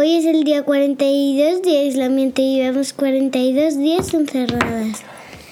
Hoy 0.00 0.16
es 0.16 0.24
el 0.24 0.44
día 0.44 0.62
42 0.62 1.60
de 1.60 1.78
aislamiento 1.80 2.40
y 2.40 2.56
llevamos 2.56 2.94
42 2.94 3.76
días 3.76 4.14
encerradas. 4.14 5.02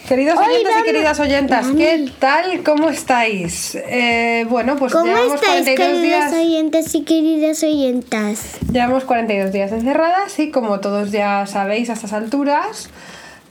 Queridos 0.08 0.38
oyentes 0.38 0.72
y 0.80 0.84
queridas 0.84 1.21
oyentas, 1.21 1.67
¿qué 1.76 2.08
tal? 2.19 2.62
¿Cómo 2.64 2.88
estáis? 2.88 3.74
Eh, 3.74 4.46
bueno, 4.48 4.76
pues 4.76 4.95
¿Cómo 4.95 5.04
llevamos 5.04 5.34
estáis, 5.34 5.64
42 5.66 5.76
queridas 5.98 6.30
días. 6.32 6.42
oyentes 6.46 6.95
y 6.95 7.03
queridas 7.03 7.62
oyentas? 7.62 8.56
Llevamos 8.72 9.04
42 9.04 9.53
días 9.53 9.71
encerradas 9.71 10.38
y 10.38 10.51
como 10.51 10.80
todos 10.80 11.10
ya 11.12 11.44
sabéis 11.46 11.90
a 11.90 11.92
estas 11.92 12.15
alturas, 12.15 12.88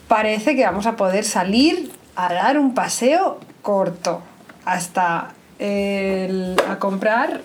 parece 0.08 0.56
que 0.56 0.64
vamos 0.66 0.88
a 0.88 0.96
poder 0.96 1.26
salir 1.26 1.92
a 2.16 2.34
dar 2.34 2.58
un 2.58 2.74
paseo 2.74 3.40
corto 3.62 4.24
hasta 4.66 5.36
el- 5.60 6.56
a 6.68 6.80
comprar 6.80 7.42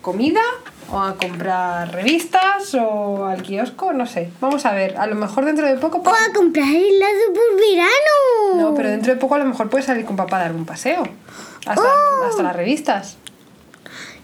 comida 0.00 0.40
o 0.90 0.98
a 0.98 1.16
comprar 1.16 1.92
revistas 1.92 2.74
o 2.74 3.26
al 3.26 3.42
kiosco, 3.42 3.92
no 3.92 4.06
sé. 4.06 4.30
Vamos 4.40 4.64
a 4.64 4.72
ver, 4.72 4.96
a 4.96 5.06
lo 5.06 5.14
mejor 5.16 5.44
dentro 5.44 5.66
de 5.66 5.76
poco... 5.76 5.98
O 5.98 6.08
a 6.08 6.32
comprar 6.34 6.66
helado 6.66 7.32
por 7.34 7.60
verano. 7.60 8.54
No, 8.56 8.74
pero 8.74 8.88
dentro 8.90 9.12
de 9.12 9.20
poco 9.20 9.34
a 9.34 9.38
lo 9.38 9.44
mejor 9.44 9.68
puedes 9.68 9.86
salir 9.86 10.04
con 10.06 10.16
papá 10.16 10.36
a 10.36 10.40
dar 10.44 10.52
un 10.52 10.64
paseo. 10.64 11.02
Hasta, 11.66 11.82
Oh. 11.82 12.24
hasta 12.28 12.42
las 12.42 12.56
revistas. 12.56 13.16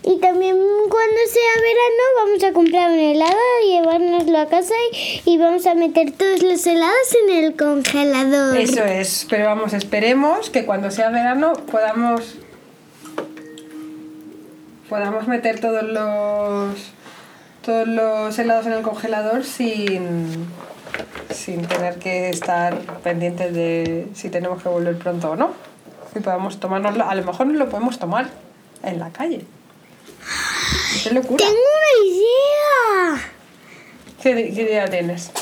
Y 0.06 0.18
también 0.18 0.54
cuando 0.90 1.16
sea 1.28 1.62
verano 1.62 2.26
vamos 2.26 2.44
a 2.44 2.52
comprar 2.52 2.90
un 2.90 2.98
helado, 2.98 3.36
llevárnoslo 3.66 4.38
a 4.38 4.46
casa 4.48 4.74
y, 4.92 5.22
y 5.24 5.38
vamos 5.38 5.66
a 5.66 5.74
meter 5.74 6.12
todos 6.12 6.42
los 6.42 6.66
helados 6.66 7.16
en 7.26 7.44
el 7.44 7.56
congelador. 7.56 8.56
Eso 8.58 8.84
es, 8.84 9.26
pero 9.30 9.46
vamos, 9.46 9.72
esperemos 9.72 10.50
que 10.50 10.66
cuando 10.66 10.90
sea 10.90 11.08
verano 11.08 11.54
podamos 11.70 12.36
podamos 14.88 15.26
meter 15.28 15.60
todos 15.60 15.82
los 15.82 16.92
todos 17.64 17.88
los 17.88 18.38
helados 18.38 18.66
en 18.66 18.72
el 18.74 18.82
congelador 18.82 19.44
sin 19.44 20.46
sin 21.30 21.66
tener 21.66 21.98
que 21.98 22.30
estar 22.30 22.78
pendientes 23.02 23.52
de 23.54 24.08
si 24.14 24.28
tenemos 24.28 24.62
que 24.62 24.68
volver 24.68 24.96
pronto 24.98 25.32
o 25.32 25.36
no. 25.36 25.52
Y 26.14 26.20
podamos 26.20 26.60
tomárnoslo, 26.60 27.08
a 27.08 27.14
lo 27.14 27.24
mejor 27.24 27.46
no 27.46 27.54
lo 27.54 27.68
podemos 27.68 27.98
tomar 27.98 28.28
en 28.82 29.00
la 29.00 29.10
calle. 29.10 29.44
¡Qué 31.02 31.10
locura! 31.10 31.44
Tengo 31.44 31.58
una 31.58 32.08
idea. 32.08 33.30
¿Qué, 34.22 34.54
qué 34.54 34.62
idea 34.62 34.88
tienes? 34.88 35.32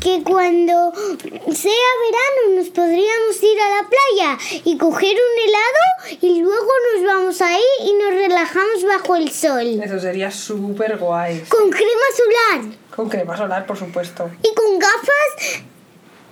Que 0.00 0.22
cuando 0.22 0.92
sea 0.94 1.90
verano 2.06 2.56
nos 2.56 2.68
podríamos 2.68 3.42
ir 3.42 3.60
a 3.60 3.82
la 3.82 3.88
playa 3.88 4.38
y 4.64 4.78
coger 4.78 5.14
un 5.16 5.48
helado 5.48 6.18
y 6.22 6.40
luego 6.40 6.68
nos 6.94 7.04
vamos 7.06 7.40
ahí 7.42 7.62
y 7.84 7.92
nos 7.94 8.10
relajamos 8.14 8.84
bajo 8.86 9.16
el 9.16 9.30
sol. 9.30 9.80
Eso 9.82 9.98
sería 10.00 10.30
súper 10.30 10.96
guay. 10.98 11.40
Con 11.48 11.68
crema 11.70 12.08
solar 12.16 12.72
Con 12.94 13.08
crema 13.08 13.36
solar, 13.36 13.66
por 13.66 13.76
supuesto. 13.76 14.30
y 14.42 14.54
con 14.54 14.78
gafas 14.78 15.62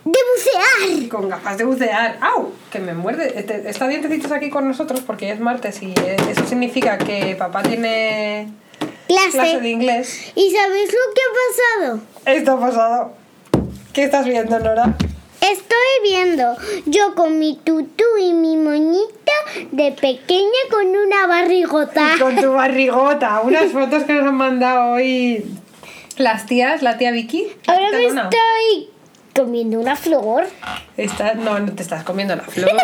de 0.05 0.19
bucear. 0.34 0.99
Y 1.03 1.09
con 1.09 1.29
gafas 1.29 1.59
de 1.59 1.65
bucear. 1.65 2.19
¡Au! 2.23 2.51
Que 2.73 2.79
me 2.79 2.95
muerde. 2.95 3.33
Este- 3.39 3.69
Está 3.69 3.87
dientecitos 3.89 4.33
aquí 4.33 4.49
con 4.49 4.67
nosotros 4.67 5.01
porque 5.06 5.31
es 5.31 5.41
martes 5.41 5.83
y 5.83 5.93
eh, 5.93 6.17
eso 6.31 6.47
significa 6.47 6.97
que 6.97 7.37
papá 7.39 7.62
tiene 7.62 8.49
clase 9.06 9.37
de 9.39 9.51
Clase. 9.53 9.69
inglés. 9.69 10.33
¿Y 10.34 10.51
sabéis 10.51 10.91
lo 10.93 11.15
que 11.15 11.21
ha 11.21 11.84
pasado? 11.84 12.01
Esto 12.25 12.53
ha 12.53 12.61
pasado. 12.61 13.12
¿Qué 13.92 14.05
estás 14.05 14.27
viendo, 14.27 14.58
Nora? 14.58 14.94
Estoy 15.41 15.77
viendo 16.03 16.56
yo 16.86 17.14
con 17.14 17.39
mi 17.39 17.56
tutú 17.56 18.05
y 18.20 18.33
mi 18.33 18.56
moñita 18.56 19.33
de 19.72 19.92
pequeña 19.92 20.48
con 20.70 20.86
una 20.89 21.27
barrigota. 21.27 22.11
Con 22.19 22.36
tu 22.36 22.53
barrigota. 22.53 23.41
Unas 23.42 23.70
fotos 23.72 24.05
que 24.05 24.12
nos 24.14 24.27
han 24.27 24.34
mandado 24.34 24.92
hoy 24.94 25.44
las 26.16 26.47
tías, 26.47 26.83
la 26.83 26.98
tía 26.98 27.12
Vicky. 27.12 27.47
la 27.66 27.72
Ahora 27.75 27.91
me 27.92 28.03
Luna. 28.09 28.22
estoy 28.25 28.91
comiendo 29.34 29.78
una 29.78 29.94
flor. 29.97 30.47
Está- 30.97 31.34
no, 31.34 31.59
no 31.61 31.72
te 31.72 31.83
estás 31.83 32.03
comiendo 32.05 32.34
la 32.36 32.42
flor. 32.44 32.70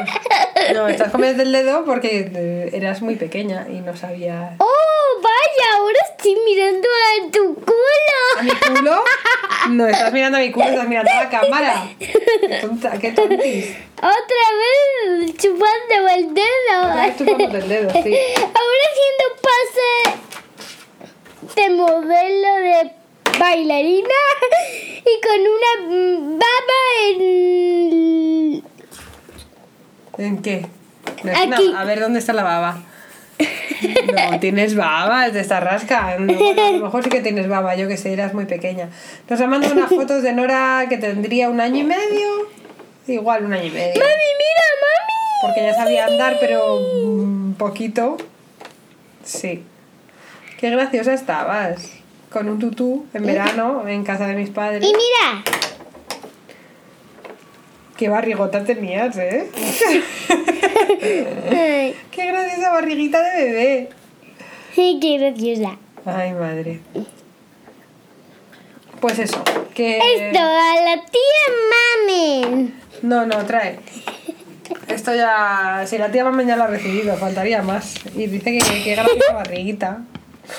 No, 0.72 0.88
estás 0.88 1.10
comiendo 1.12 1.42
el 1.42 1.52
dedo 1.52 1.84
porque 1.84 2.70
eras 2.72 3.02
muy 3.02 3.16
pequeña 3.16 3.66
y 3.68 3.80
no 3.80 3.94
sabías. 3.96 4.54
¡Oh, 4.60 4.66
vaya! 5.56 5.76
Ahora 5.76 5.98
estoy 6.10 6.36
mirando 6.44 6.88
a 6.88 7.30
tu 7.30 7.56
¿A 8.38 8.42
mi 8.42 8.50
culo. 8.50 8.74
culo? 8.80 9.04
No, 9.70 9.86
estás 9.86 10.12
mirando 10.12 10.38
a 10.38 10.40
mi 10.40 10.50
culo, 10.52 10.66
estás 10.66 10.88
mirando 10.88 11.10
a 11.10 11.24
la 11.24 11.30
cámara. 11.30 11.88
Qué 11.98 12.58
tonta, 12.60 12.98
qué 12.98 13.12
tontis. 13.12 13.76
Otra 13.96 14.44
vez 14.60 15.36
chupando 15.36 16.08
el 16.14 16.24
Otra 16.26 16.94
vez 17.06 17.18
dedo. 17.18 17.30
chupándote 17.32 17.58
el 17.58 17.68
dedo, 17.68 17.90
sí. 17.90 18.14
Ahora 18.36 18.84
haciendo 18.90 19.24
pase 19.42 19.90
de 21.60 21.70
modelo 21.70 22.56
de 22.56 22.92
bailarina 23.38 24.20
y 25.04 25.20
con 25.20 25.40
una 25.40 26.38
baba 26.38 26.80
en... 27.08 28.64
¿En 30.18 30.42
qué? 30.42 30.66
No 31.22 31.32
Aquí. 31.32 31.72
a 31.76 31.84
ver, 31.84 32.00
¿dónde 32.00 32.18
está 32.18 32.32
la 32.32 32.42
baba? 32.44 32.82
No, 33.82 34.40
tienes 34.40 34.76
baba, 34.76 35.30
te 35.30 35.40
estás 35.40 35.62
rascando. 35.62 36.34
Bueno, 36.34 36.66
a 36.66 36.70
lo 36.72 36.84
mejor 36.84 37.04
sí 37.04 37.10
que 37.10 37.20
tienes 37.20 37.48
baba, 37.48 37.74
yo 37.74 37.88
que 37.88 37.96
sé, 37.96 38.12
eras 38.12 38.34
muy 38.34 38.46
pequeña. 38.46 38.88
Nos 39.28 39.40
han 39.40 39.50
mandado 39.50 39.74
unas 39.74 39.88
fotos 39.88 40.22
de 40.22 40.32
Nora 40.32 40.86
que 40.88 40.98
tendría 40.98 41.48
un 41.48 41.60
año 41.60 41.80
y 41.80 41.84
medio. 41.84 42.48
Igual 43.06 43.44
un 43.44 43.52
año 43.52 43.64
y 43.64 43.70
medio. 43.70 44.00
¡Mami, 44.00 44.30
mira, 44.38 44.64
mami! 44.80 45.14
Porque 45.42 45.62
ya 45.62 45.74
sabía 45.74 46.06
andar, 46.06 46.36
pero 46.40 46.76
un 46.76 47.54
poquito. 47.58 48.16
Sí. 49.24 49.62
Qué 50.58 50.70
graciosa 50.70 51.12
estabas. 51.12 51.90
Con 52.30 52.48
un 52.48 52.58
tutú 52.58 53.06
en 53.14 53.26
verano 53.26 53.86
en 53.86 54.04
casa 54.04 54.26
de 54.26 54.34
mis 54.34 54.50
padres. 54.50 54.82
Y 54.82 54.86
mira, 54.86 55.44
Qué 57.96 58.08
barrigota 58.08 58.64
tenías, 58.64 59.16
¿eh? 59.18 59.48
Qué 62.10 62.26
graciosa 62.26 62.72
barriguita 62.72 63.22
de 63.22 63.44
bebé. 63.44 63.88
qué 64.74 65.18
graciosa. 65.18 65.78
Ay, 66.04 66.32
madre. 66.32 66.80
Pues 69.00 69.18
eso, 69.18 69.42
que... 69.74 69.98
Esto 69.98 70.40
a 70.40 70.74
la 70.84 71.04
tía 71.04 71.44
Mamen. 71.70 72.74
No, 73.02 73.26
no, 73.26 73.44
trae. 73.44 73.78
Esto 74.88 75.14
ya... 75.14 75.84
Si 75.86 75.96
la 75.96 76.10
tía 76.10 76.24
Mamen 76.24 76.48
ya 76.48 76.56
lo 76.56 76.64
ha 76.64 76.68
recibido, 76.68 77.16
faltaría 77.16 77.62
más. 77.62 77.94
Y 78.16 78.26
dice 78.26 78.58
que 78.58 78.82
qué 78.82 78.92
graciosa 78.92 79.34
barriguita. 79.34 80.02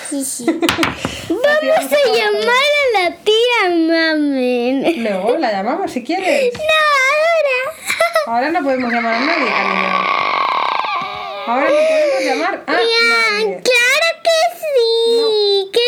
Sí, 0.10 0.24
sí. 0.26 0.46
Vamos 1.30 1.92
a 1.92 2.16
llamar 2.16 2.70
a 2.82 3.00
la 3.00 3.16
tía 3.18 3.70
Mamen. 3.70 5.04
Luego 5.04 5.38
la 5.38 5.52
llamamos 5.52 5.92
si 5.92 6.04
quieres. 6.04 6.54
No, 8.28 8.32
ahora. 8.32 8.38
Ahora 8.40 8.50
no 8.52 8.64
podemos 8.64 8.92
llamar 8.92 9.14
a 9.16 9.20
nadie, 9.20 9.46
cariño. 9.52 9.88
Ahora 11.48 11.66
no 11.70 11.76
podemos 11.76 12.24
llamar 12.26 12.64
a 12.66 12.72
Ya, 12.74 12.78
nadie. 12.80 13.62
claro 13.62 14.10
que 14.24 14.40
sí. 14.60 15.70
Que 15.72 15.88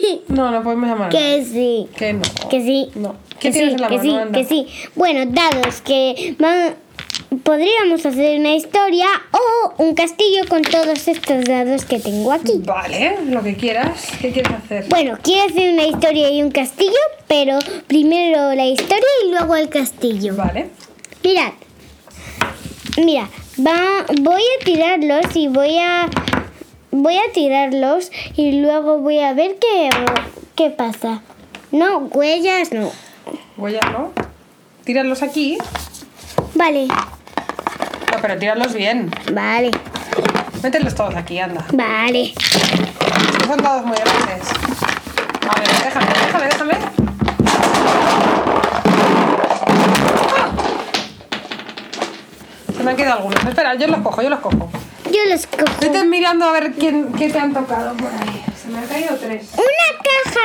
sí. 0.00 0.24
No, 0.28 0.50
no 0.50 0.62
podemos 0.62 0.88
llamar 0.88 1.08
a 1.08 1.12
nadie. 1.12 1.38
Que 1.38 1.44
sí. 1.44 1.88
Que 1.96 2.12
no. 2.14 2.22
Que 2.50 2.60
sí. 2.62 2.90
No. 2.94 3.16
¿Qué 3.38 3.50
Que 3.50 3.58
tienes 3.58 3.70
sí, 3.70 3.74
en 3.74 3.80
la 3.82 3.88
que 3.88 3.96
mano? 3.98 4.10
sí, 4.10 4.16
Anda. 4.16 4.38
que 4.38 4.44
sí. 4.46 4.68
Bueno, 4.94 5.24
dados 5.26 5.80
que 5.82 6.34
van- 6.38 6.76
podríamos 7.42 8.04
hacer 8.06 8.38
una 8.38 8.54
historia 8.54 9.06
o 9.32 9.82
un 9.82 9.94
castillo 9.94 10.42
con 10.48 10.62
todos 10.62 11.08
estos 11.08 11.44
dados 11.44 11.84
que 11.84 11.98
tengo 11.98 12.32
aquí. 12.32 12.60
Vale, 12.64 13.18
lo 13.26 13.42
que 13.42 13.56
quieras. 13.56 14.06
¿Qué 14.20 14.32
quieres 14.32 14.52
hacer? 14.52 14.86
Bueno, 14.88 15.18
quiero 15.22 15.48
hacer 15.48 15.72
una 15.72 15.86
historia 15.86 16.30
y 16.30 16.42
un 16.42 16.50
castillo, 16.50 16.92
pero 17.28 17.58
primero 17.86 18.54
la 18.54 18.66
historia 18.66 19.06
y 19.24 19.30
luego 19.30 19.56
el 19.56 19.68
castillo. 19.68 20.36
Vale. 20.36 20.70
Mirad. 21.22 21.52
Mira, 22.96 23.28
va, 23.58 24.06
voy 24.20 24.42
a 24.42 24.64
tirarlos 24.64 25.34
y 25.34 25.48
voy 25.48 25.78
a 25.78 26.08
voy 26.90 27.16
a 27.16 27.32
tirarlos 27.32 28.12
y 28.36 28.60
luego 28.60 28.98
voy 28.98 29.18
a 29.18 29.32
ver 29.32 29.56
qué 29.60 29.90
qué 30.54 30.70
pasa. 30.70 31.22
No, 31.72 31.98
huellas 32.12 32.72
no. 32.72 32.92
A, 33.56 33.90
¿no? 33.90 34.12
Tíralos 34.84 35.22
aquí. 35.22 35.58
Vale, 36.54 36.86
Pero 38.20 38.38
tíralos 38.38 38.72
bien. 38.74 39.10
vale, 39.32 39.70
Mételos 40.62 40.94
todos 40.94 41.14
aquí, 41.14 41.38
anda. 41.38 41.64
vale. 41.72 42.32
Son 43.46 43.58
dados 43.62 43.84
muy 43.84 43.96
grandes. 43.96 44.48
A 45.48 45.58
ver, 45.60 45.68
déjame, 45.84 46.06
déjame, 46.26 46.46
déjame. 46.46 46.74
¡Ah! 50.36 50.50
Se 52.76 52.82
me 52.82 52.90
han 52.90 52.96
quedado 52.96 53.16
algunos. 53.18 53.44
Espera, 53.44 53.74
yo 53.74 53.86
los 53.88 54.00
cojo, 54.00 54.22
yo 54.22 54.30
los 54.30 54.40
cojo. 54.40 54.70
Yo 55.10 55.20
los 55.30 55.46
cojo. 55.46 55.64
Vete 55.80 56.04
mirando 56.04 56.46
a 56.46 56.52
ver 56.52 56.72
quién, 56.72 57.12
qué 57.12 57.28
te 57.28 57.38
han 57.38 57.52
tocado 57.52 57.94
por 57.96 58.08
ahí. 58.08 58.42
Se 58.60 58.68
me 58.68 58.78
han 58.78 58.86
caído 58.86 59.16
tres. 59.16 59.50
Una 59.54 59.98
caja, 60.02 60.40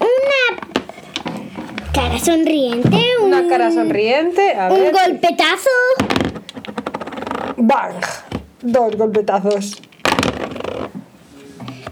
una 0.00 1.92
cara 1.92 2.18
sonriente, 2.18 3.04
un, 3.22 3.32
Una 3.32 3.48
cara 3.48 3.70
sonriente. 3.70 4.54
A 4.54 4.68
un 4.68 4.80
ver. 4.82 4.92
golpetazo, 4.92 5.70
¡Bang! 7.64 7.94
Dos 8.60 8.96
golpetazos. 8.96 9.80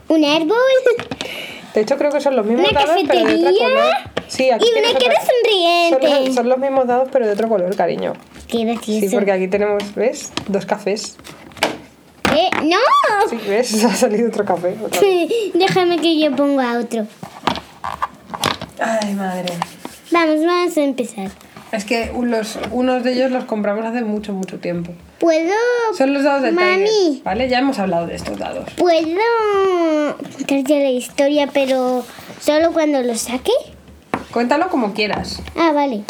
un 0.08 0.25
árbol, 0.25 0.56
De 1.75 1.81
hecho, 1.82 1.96
creo 1.96 2.11
que 2.11 2.20
son 2.20 2.34
los 2.34 2.44
mismos 2.44 2.69
Una 2.69 2.81
dados, 2.81 3.00
pero 3.06 3.25
de 3.25 3.34
otro 3.34 3.44
cafetería 3.44 3.69
color. 3.69 3.94
Sí, 4.26 4.50
aquí 4.50 4.67
y 4.67 4.78
una 4.78 4.99
cara 4.99 5.14
sonriente. 5.20 6.08
Son 6.08 6.25
los, 6.26 6.34
son 6.34 6.49
los 6.49 6.58
mismos 6.58 6.87
dados, 6.88 7.08
pero 7.12 7.26
de 7.26 7.32
otro 7.32 7.49
color, 7.49 7.76
cariño. 7.76 8.14
Qué 8.49 8.58
Sí, 8.58 8.64
gracioso. 8.64 9.11
porque 9.17 9.31
aquí 9.31 9.46
tenemos, 9.46 9.94
¿ves? 9.94 10.32
Dos 10.49 10.67
cafés. 10.67 11.17
Eh, 12.37 12.50
¡No! 12.64 12.76
Sí, 13.28 13.38
¿ves? 13.49 13.84
Ha 13.84 13.94
salido 13.94 14.28
otro 14.28 14.44
café. 14.44 14.76
otra. 14.84 15.00
Déjame 15.55 15.99
que 16.00 16.19
yo 16.19 16.34
ponga 16.34 16.81
otro. 16.81 17.06
Ay, 18.81 19.14
madre. 19.14 19.52
Vamos, 20.11 20.44
vamos 20.44 20.76
a 20.76 20.81
empezar. 20.82 21.31
Es 21.72 21.84
que 21.84 22.12
los, 22.20 22.58
unos 22.72 23.05
de 23.05 23.12
ellos 23.12 23.31
los 23.31 23.44
compramos 23.44 23.84
hace 23.84 24.02
mucho, 24.02 24.32
mucho 24.32 24.58
tiempo. 24.58 24.93
¿Puedo...? 25.20 25.55
Son 25.96 26.12
los 26.12 26.25
dados 26.25 26.43
del 26.43 26.55
Mami. 26.55 26.84
Tiger, 26.84 27.22
¿vale? 27.22 27.49
Ya 27.49 27.61
hemos 27.61 27.78
hablado 27.78 28.06
de 28.08 28.17
estos 28.17 28.38
dados. 28.38 28.69
¿Puedo 28.76 29.20
contarte 30.17 30.82
la 30.82 30.90
historia, 30.90 31.49
pero 31.52 32.05
solo 32.40 32.72
cuando 32.72 33.00
lo 33.02 33.14
saque? 33.14 33.52
Cuéntalo 34.32 34.69
como 34.69 34.94
quieras. 34.94 35.40
Ah, 35.56 35.70
vale. 35.72 36.02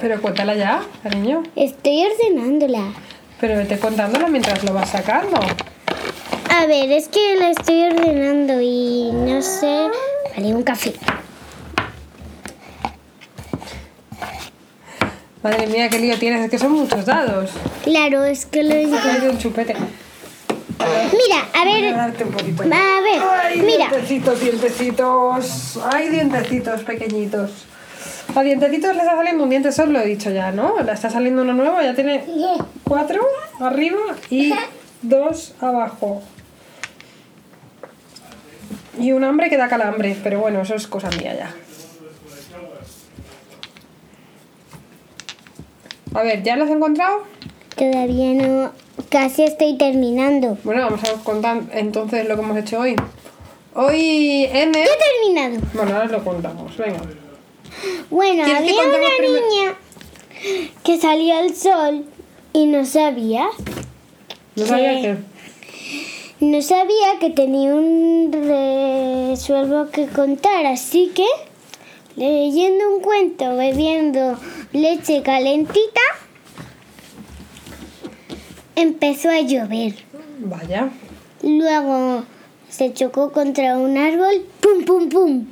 Pero 0.00 0.22
cuéntala 0.22 0.54
ya, 0.54 0.82
cariño. 1.02 1.42
Estoy 1.54 2.02
ordenándola. 2.06 2.94
Pero 3.38 3.56
vete 3.56 3.78
contándola 3.78 4.28
mientras 4.28 4.64
lo 4.64 4.72
vas 4.72 4.88
sacando. 4.88 5.38
A 6.60 6.66
ver, 6.66 6.92
es 6.92 7.08
que 7.08 7.36
la 7.38 7.50
estoy 7.52 7.84
ordenando 7.84 8.60
y 8.60 9.10
no 9.12 9.40
sé... 9.40 9.88
Vale, 10.36 10.54
un 10.54 10.62
café. 10.62 10.92
Madre 15.42 15.66
mía, 15.68 15.88
qué 15.88 15.98
lío 15.98 16.18
tienes. 16.18 16.44
Es 16.44 16.50
que 16.50 16.58
son 16.58 16.72
muchos 16.72 17.06
dados. 17.06 17.48
Claro, 17.82 18.24
es 18.24 18.44
que 18.44 18.62
lo 18.62 18.74
digo. 18.74 18.94
Un 19.30 19.38
chupete. 19.38 19.74
Mira, 19.74 21.48
a 21.54 21.64
Voy 21.64 21.72
a 21.72 21.80
ver... 21.80 21.96
darte 21.96 22.24
un 22.24 22.30
poquito. 22.30 22.62
A 22.62 22.66
ver, 22.66 23.22
Ay, 23.42 23.62
mira. 23.62 23.88
dientecitos, 23.88 24.40
dientecitos. 24.40 25.78
Ay, 25.90 26.10
dientecitos 26.10 26.82
pequeñitos. 26.82 27.50
A 28.34 28.42
dientecitos 28.42 28.94
le 28.94 29.00
está 29.00 29.16
saliendo 29.16 29.44
un 29.44 29.48
diente 29.50 29.72
solo, 29.72 29.92
lo 29.92 30.00
he 30.00 30.06
dicho 30.06 30.30
ya, 30.30 30.52
¿no? 30.52 30.74
Le 30.82 30.92
está 30.92 31.08
saliendo 31.08 31.40
uno 31.40 31.54
nuevo, 31.54 31.80
ya 31.80 31.94
tiene 31.94 32.22
cuatro 32.84 33.22
arriba 33.60 33.98
y 34.28 34.52
dos 35.02 35.54
abajo. 35.58 36.22
Y 39.00 39.12
un 39.12 39.24
hambre 39.24 39.48
que 39.48 39.56
da 39.56 39.68
calambre, 39.68 40.16
pero 40.22 40.40
bueno, 40.40 40.60
eso 40.62 40.74
es 40.74 40.86
cosa 40.86 41.08
mía 41.10 41.34
ya. 41.34 41.54
A 46.14 46.22
ver, 46.22 46.42
¿ya 46.42 46.56
lo 46.56 46.64
has 46.64 46.70
encontrado? 46.70 47.22
Todavía 47.76 48.32
no... 48.34 48.72
Casi 49.10 49.44
estoy 49.44 49.76
terminando. 49.78 50.58
Bueno, 50.64 50.82
vamos 50.82 51.00
a 51.04 51.12
contar 51.24 51.62
entonces 51.72 52.28
lo 52.28 52.36
que 52.36 52.42
hemos 52.42 52.56
hecho 52.58 52.80
hoy. 52.80 52.96
Hoy 53.74 54.44
N... 54.52 54.78
He 54.82 54.88
terminado. 55.32 55.66
Bueno, 55.72 55.92
ahora 55.96 56.06
lo 56.06 56.22
contamos, 56.24 56.76
venga. 56.76 57.00
Bueno, 58.10 58.44
¿Quieres 58.44 58.62
que 58.62 58.70
había 58.80 58.82
una 58.98 59.08
primer- 59.18 59.42
niña 59.42 59.74
que 60.84 61.00
salió 61.00 61.38
al 61.38 61.54
sol 61.54 62.04
y 62.52 62.66
no 62.66 62.84
sabía, 62.84 63.46
No 64.56 64.66
sabía 64.66 65.00
Sí. 65.14 65.18
No 66.40 66.62
sabía 66.62 67.18
que 67.20 67.30
tenía 67.30 67.74
un 67.74 68.30
resuelvo 68.32 69.90
que 69.90 70.06
contar, 70.06 70.66
así 70.66 71.12
que 71.14 71.26
leyendo 72.16 72.94
un 72.94 73.02
cuento, 73.02 73.56
bebiendo 73.56 74.38
leche 74.72 75.22
calentita, 75.22 76.00
empezó 78.74 79.30
a 79.30 79.40
llover. 79.40 79.94
Vaya. 80.38 80.90
Luego 81.42 82.24
se 82.68 82.92
chocó 82.94 83.32
contra 83.32 83.76
un 83.76 83.98
árbol, 83.98 84.46
pum 84.60 84.84
pum 84.84 85.08
pum. 85.08 85.46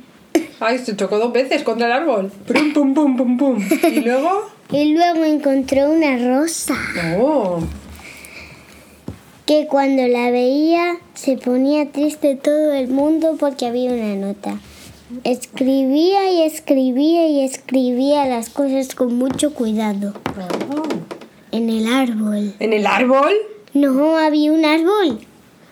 Ay, 0.59 0.79
se 0.79 0.95
chocó 0.95 1.19
dos 1.19 1.31
veces 1.31 1.63
contra 1.63 1.87
el 1.87 1.93
árbol. 1.93 2.31
Pum, 2.47 2.73
pum, 2.73 2.93
pum, 2.93 3.15
pum, 3.15 3.37
pum. 3.37 3.63
Y 3.83 4.01
luego... 4.01 4.49
Y 4.71 4.93
luego 4.93 5.23
encontró 5.25 5.89
una 5.89 6.15
rosa. 6.17 6.75
Oh, 7.19 7.59
que 9.49 9.65
cuando 9.65 10.07
la 10.07 10.29
veía 10.29 10.97
se 11.15 11.35
ponía 11.35 11.91
triste 11.91 12.35
todo 12.35 12.71
el 12.73 12.87
mundo 12.87 13.35
porque 13.39 13.65
había 13.65 13.91
una 13.91 14.13
nota. 14.13 14.59
Escribía 15.23 16.31
y 16.31 16.43
escribía 16.43 17.27
y 17.27 17.43
escribía 17.43 18.27
las 18.27 18.51
cosas 18.51 18.93
con 18.93 19.15
mucho 19.15 19.55
cuidado. 19.55 20.13
En 21.51 21.67
el 21.67 21.91
árbol. 21.91 22.53
¿En 22.59 22.73
el 22.73 22.85
árbol? 22.85 23.33
No 23.73 24.19
había 24.19 24.51
un 24.51 24.65
árbol 24.65 25.19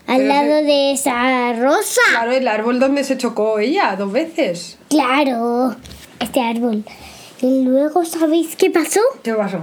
al 0.07 0.17
Pero 0.21 0.27
lado 0.27 0.63
de 0.63 0.93
esa 0.93 1.53
rosa. 1.53 2.01
Claro, 2.09 2.31
el 2.31 2.47
árbol 2.47 2.79
donde 2.79 3.03
se 3.03 3.15
chocó 3.15 3.59
ella 3.59 3.95
dos 3.95 4.11
veces. 4.11 4.79
Claro, 4.89 5.75
este 6.19 6.41
árbol. 6.41 6.83
Y 7.43 7.61
luego, 7.61 8.03
¿sabéis 8.05 8.55
qué 8.55 8.71
pasó? 8.71 9.01
¿Qué 9.21 9.35
pasó? 9.35 9.61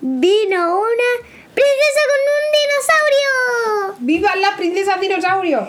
Vino 0.00 0.78
una 0.80 1.41
princesa 1.54 2.00
con 2.10 2.20
un 2.36 2.44
dinosaurio. 3.90 3.96
¡Viva 4.00 4.36
la 4.36 4.56
princesa 4.56 4.96
dinosaurio! 4.98 5.66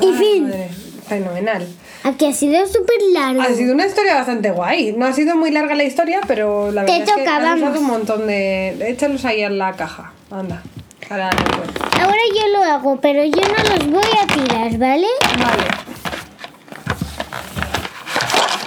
Y 0.00 0.06
Ay, 0.06 0.14
fin. 0.18 0.42
madre, 0.44 0.70
Fenomenal. 1.08 1.66
Aquí 2.04 2.24
ha 2.26 2.32
sido 2.32 2.66
súper 2.66 2.96
largo. 3.12 3.42
Ha 3.42 3.52
sido 3.54 3.74
una 3.74 3.86
historia 3.86 4.14
bastante 4.14 4.50
guay. 4.50 4.92
No 4.92 5.06
ha 5.06 5.12
sido 5.12 5.36
muy 5.36 5.50
larga 5.50 5.74
la 5.74 5.84
historia, 5.84 6.20
pero 6.26 6.70
la 6.70 6.84
Te 6.86 6.92
verdad 6.92 7.08
es 7.08 7.14
que 7.14 7.20
toca, 7.20 7.36
has 7.36 7.42
usado 7.42 7.60
vamos. 7.60 7.78
un 7.78 7.86
montón 7.86 8.26
de... 8.26 8.88
Échalos 8.90 9.24
ahí 9.24 9.42
en 9.42 9.58
la 9.58 9.72
caja. 9.74 10.12
Anda. 10.30 10.62
Después. 11.00 11.68
Ahora 12.00 12.18
yo 12.34 12.48
lo 12.56 12.62
hago, 12.62 13.00
pero 13.00 13.24
yo 13.24 13.42
no 13.42 13.74
los 13.76 13.90
voy 13.90 14.10
a 14.22 14.26
tirar, 14.28 14.78
¿vale? 14.78 15.08
Vale. 15.38 15.64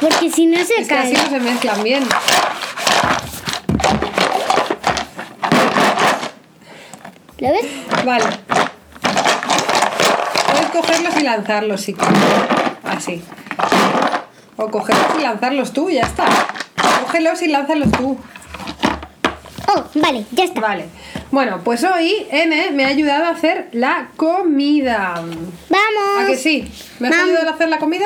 Porque 0.02 0.30
si 0.30 0.46
no 0.46 0.58
se 0.66 0.82
Es 0.82 0.88
que 0.90 0.94
así 0.94 1.14
no 1.14 1.30
se 1.30 1.40
mezclan 1.40 1.82
bien. 1.84 2.04
¿Lo 7.44 7.52
ves? 7.52 7.66
Vale. 8.06 8.24
Puedes 10.48 10.70
cogerlos 10.72 11.18
y 11.18 11.24
lanzarlos 11.24 11.82
si 11.82 11.94
quieres. 11.94 12.18
Así. 12.86 13.22
O 14.56 14.72
cogerlos 14.72 15.20
y 15.20 15.24
lanzarlos 15.24 15.74
tú, 15.74 15.90
ya 15.90 16.04
está. 16.04 16.24
Cógelos 17.02 17.42
y 17.42 17.50
lánzalos 17.50 17.92
tú. 17.92 18.18
Oh, 19.76 19.84
vale, 19.96 20.26
ya 20.32 20.46
está. 20.46 20.62
Vale. 20.62 20.86
Bueno, 21.32 21.60
pues 21.66 21.84
hoy 21.84 22.28
N 22.32 22.72
me 22.72 22.86
ha 22.86 22.88
ayudado 22.88 23.26
a 23.26 23.32
hacer 23.32 23.68
la 23.74 24.08
comida. 24.16 25.16
Vamos. 25.16 26.24
¿A 26.24 26.26
que 26.28 26.38
sí? 26.38 26.72
¿Me 27.00 27.10
has 27.10 27.16
Mam. 27.18 27.26
ayudado 27.26 27.50
a 27.50 27.54
hacer 27.56 27.68
la 27.68 27.80
comida? 27.80 28.06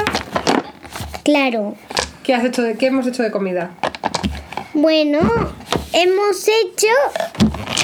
Claro. 1.24 1.76
¿Qué, 2.24 2.34
has 2.34 2.44
hecho 2.44 2.64
de, 2.64 2.76
¿Qué 2.76 2.88
hemos 2.88 3.06
hecho 3.06 3.22
de 3.22 3.30
comida? 3.30 3.70
Bueno, 4.74 5.20
hemos 5.98 6.48
hecho 6.48 6.88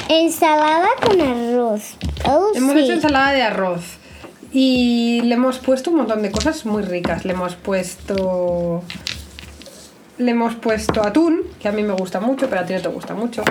ensalada 0.09 0.87
con 1.03 1.19
arroz. 1.19 1.95
Oh, 2.25 2.51
Hemos 2.53 2.73
sí. 2.73 2.79
hecho 2.83 2.93
ensalada 2.93 3.31
de 3.31 3.41
arroz. 3.41 3.81
Y 4.51 5.21
le 5.23 5.33
hemos 5.33 5.57
puesto 5.59 5.89
un 5.89 5.97
montón 5.97 6.21
de 6.21 6.31
cosas 6.31 6.65
muy 6.65 6.83
ricas. 6.83 7.25
Le 7.25 7.33
hemos 7.33 7.55
puesto. 7.55 8.83
Le 10.19 10.31
hemos 10.31 10.53
puesto 10.55 11.01
atún, 11.03 11.41
que 11.59 11.67
a 11.67 11.71
mí 11.71 11.81
me 11.81 11.93
gusta 11.93 12.19
mucho, 12.19 12.47
pero 12.47 12.61
a 12.61 12.65
ti 12.65 12.73
no 12.73 12.81
te 12.81 12.87
gusta 12.89 13.15
mucho. 13.15 13.43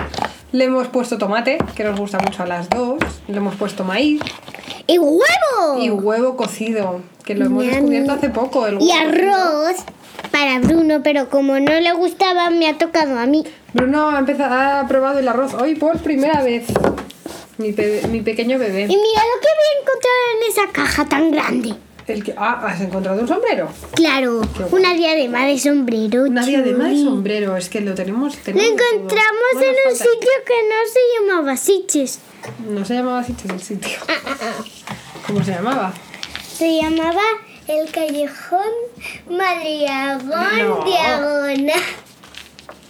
Le 0.53 0.63
hemos 0.63 0.87
puesto 0.87 1.17
tomate, 1.17 1.57
que 1.75 1.83
nos 1.83 1.99
gusta 1.99 2.19
mucho 2.19 2.43
a 2.43 2.45
las 2.45 2.69
dos. 2.69 2.99
Le 3.27 3.35
hemos 3.37 3.55
puesto 3.55 3.83
maíz 3.83 4.21
¡Y 4.87 4.97
huevo! 4.97 5.79
y 5.79 5.89
huevo 5.89 6.37
cocido, 6.37 7.01
que 7.25 7.35
lo 7.35 7.45
hemos 7.47 7.65
descubierto 7.65 8.13
hace 8.13 8.29
poco. 8.29 8.65
El 8.65 8.75
Y 8.81 8.87
huevo 8.87 9.65
cocido. 9.65 9.85
Para 10.33 10.59
Bruno, 10.59 11.01
pero 11.03 11.29
como 11.29 11.59
no 11.59 11.79
le 11.79 11.93
gustaba, 11.93 12.49
me 12.49 12.67
ha 12.67 12.77
tocado 12.77 13.17
a 13.19 13.25
mí. 13.27 13.43
Bruno 13.73 14.09
ha, 14.09 14.17
empezado, 14.19 14.79
ha 14.81 14.87
probado 14.87 15.19
el 15.19 15.27
arroz 15.27 15.53
hoy 15.53 15.75
por 15.75 15.99
primera 15.99 16.41
vez. 16.41 16.65
Mi, 17.59 17.71
pe- 17.71 18.01
mi 18.09 18.21
pequeño 18.21 18.57
bebé. 18.57 18.81
Y 18.81 18.87
mira 18.87 18.97
lo 18.97 19.39
que 19.39 19.47
voy 19.59 19.69
a 19.69 19.81
encontrar 19.81 20.13
en 20.35 20.51
esa 20.51 20.71
caja 20.73 21.05
tan 21.05 21.29
grande. 21.31 21.75
El 22.07 22.23
que, 22.23 22.33
ah, 22.35 22.61
¿has 22.67 22.81
encontrado 22.81 23.21
un 23.21 23.27
sombrero? 23.27 23.69
Claro, 23.93 24.41
una 24.71 24.93
diadema 24.95 25.45
de 25.45 25.57
sombrero. 25.59 26.23
Una 26.23 26.43
diadema 26.45 26.85
de 26.85 26.95
chuli. 26.95 27.03
sombrero, 27.05 27.55
es 27.55 27.69
que 27.69 27.79
lo 27.81 27.93
tenemos. 27.93 28.35
Lo 28.35 28.41
tenemos 28.41 28.75
todo. 28.75 28.87
encontramos 28.87 29.53
en 29.61 29.75
un 29.91 29.95
sitio 29.95 30.29
que 30.47 30.53
no 30.67 30.75
se 30.91 30.99
llamaba 31.31 31.57
Siches. 31.57 32.19
No 32.67 32.83
se 32.83 32.95
llamaba 32.95 33.23
Siches 33.23 33.51
el 33.51 33.61
sitio. 33.61 33.99
Ah, 34.09 34.63
¿Cómo 35.27 35.43
se 35.43 35.51
llamaba? 35.51 35.93
Se 36.57 36.75
llamaba 36.81 37.21
el 37.67 37.89
callejón 37.91 38.71
Madriagón 39.29 40.57
No. 40.59 40.83
Diagonal. 40.85 41.81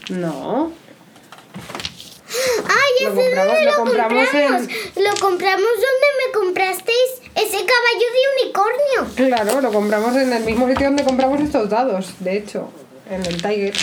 No. 0.10 0.72
Ah, 2.68 2.86
ya 3.00 3.10
Lo 3.10 3.16
sé 3.16 3.22
compramos- 3.22 3.48
dónde 3.48 3.66
lo 3.66 3.72
lo 3.72 3.78
compramos 3.78 4.30
compramos. 4.30 4.62
Lo 4.96 5.12
compramos 5.20 5.72
donde 5.76 6.08
me 6.26 6.32
comprasteis 6.34 7.10
ese 7.36 7.58
caballo 7.66 8.08
de 8.14 8.44
unicornio. 8.44 9.16
Claro, 9.16 9.62
lo 9.62 9.72
compramos 9.72 10.16
en 10.16 10.34
el 10.34 10.44
mismo 10.44 10.68
sitio 10.68 10.88
donde 10.88 11.04
compramos 11.04 11.40
estos 11.42 11.70
dados, 11.70 12.14
de 12.20 12.38
hecho, 12.38 12.70
en 13.10 13.26
el 13.26 13.42
Tiger. 13.42 13.74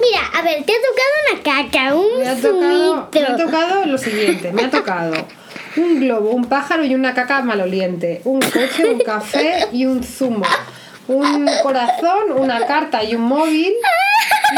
Mira, 0.00 0.20
a 0.34 0.42
ver, 0.42 0.64
te 0.64 0.72
ha 0.72 0.76
tocado 0.76 1.12
una 1.30 1.42
caca, 1.42 1.94
un 1.94 2.18
Me 2.18 2.28
ha, 2.28 2.36
tocado, 2.36 3.08
me 3.12 3.20
ha 3.22 3.36
tocado 3.36 3.86
lo 3.86 3.98
siguiente, 3.98 4.50
me 4.52 4.64
ha 4.64 4.70
tocado 4.70 5.14
un 5.76 6.00
globo, 6.00 6.30
un 6.30 6.44
pájaro 6.46 6.84
y 6.84 6.94
una 6.94 7.14
caca 7.14 7.42
maloliente, 7.42 8.20
un 8.24 8.40
coche, 8.40 8.86
un 8.90 8.98
café 9.00 9.68
y 9.72 9.86
un 9.86 10.02
zumo, 10.02 10.46
un 11.08 11.48
corazón, 11.62 12.32
una 12.36 12.66
carta 12.66 13.02
y 13.02 13.14
un 13.14 13.22
móvil, 13.22 13.72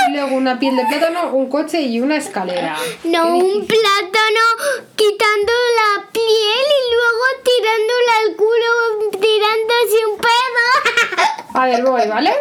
y 0.08 0.12
luego 0.12 0.36
una 0.36 0.58
piel 0.58 0.76
de 0.76 0.84
plátano, 0.86 1.32
un 1.34 1.48
coche 1.48 1.82
y 1.82 2.00
una 2.00 2.16
escalera. 2.16 2.76
No, 3.04 3.24
¿Qué 3.24 3.30
un 3.32 3.66
plátano 3.66 4.44
quitando 4.96 5.52
la 5.76 6.10
piel 6.10 6.22
y 6.24 6.84
luego 6.94 7.24
tirándola 7.44 8.12
al 8.26 8.36
culo, 8.36 9.10
tirándose 9.20 10.06
un 10.10 10.18
pedo. 10.18 11.60
A 11.60 11.66
ver, 11.66 11.82
voy, 11.82 12.08
¿vale? 12.08 12.32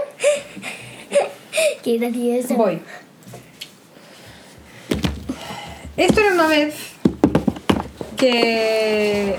Qué 1.83 1.97
gracioso. 1.97 2.55
Voy. 2.55 2.81
Esto 5.95 6.21
era 6.21 6.33
una 6.33 6.47
vez 6.47 6.92
que 8.15 9.35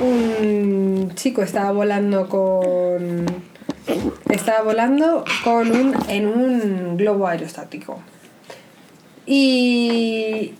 un 0.00 1.12
chico 1.14 1.42
estaba 1.42 1.72
volando 1.72 2.28
con. 2.28 3.26
Estaba 4.28 4.62
volando 4.62 5.24
con 5.42 5.70
un, 5.70 5.94
en 6.08 6.26
un 6.26 6.96
globo 6.96 7.26
aerostático. 7.26 8.00
Y. 9.26 10.54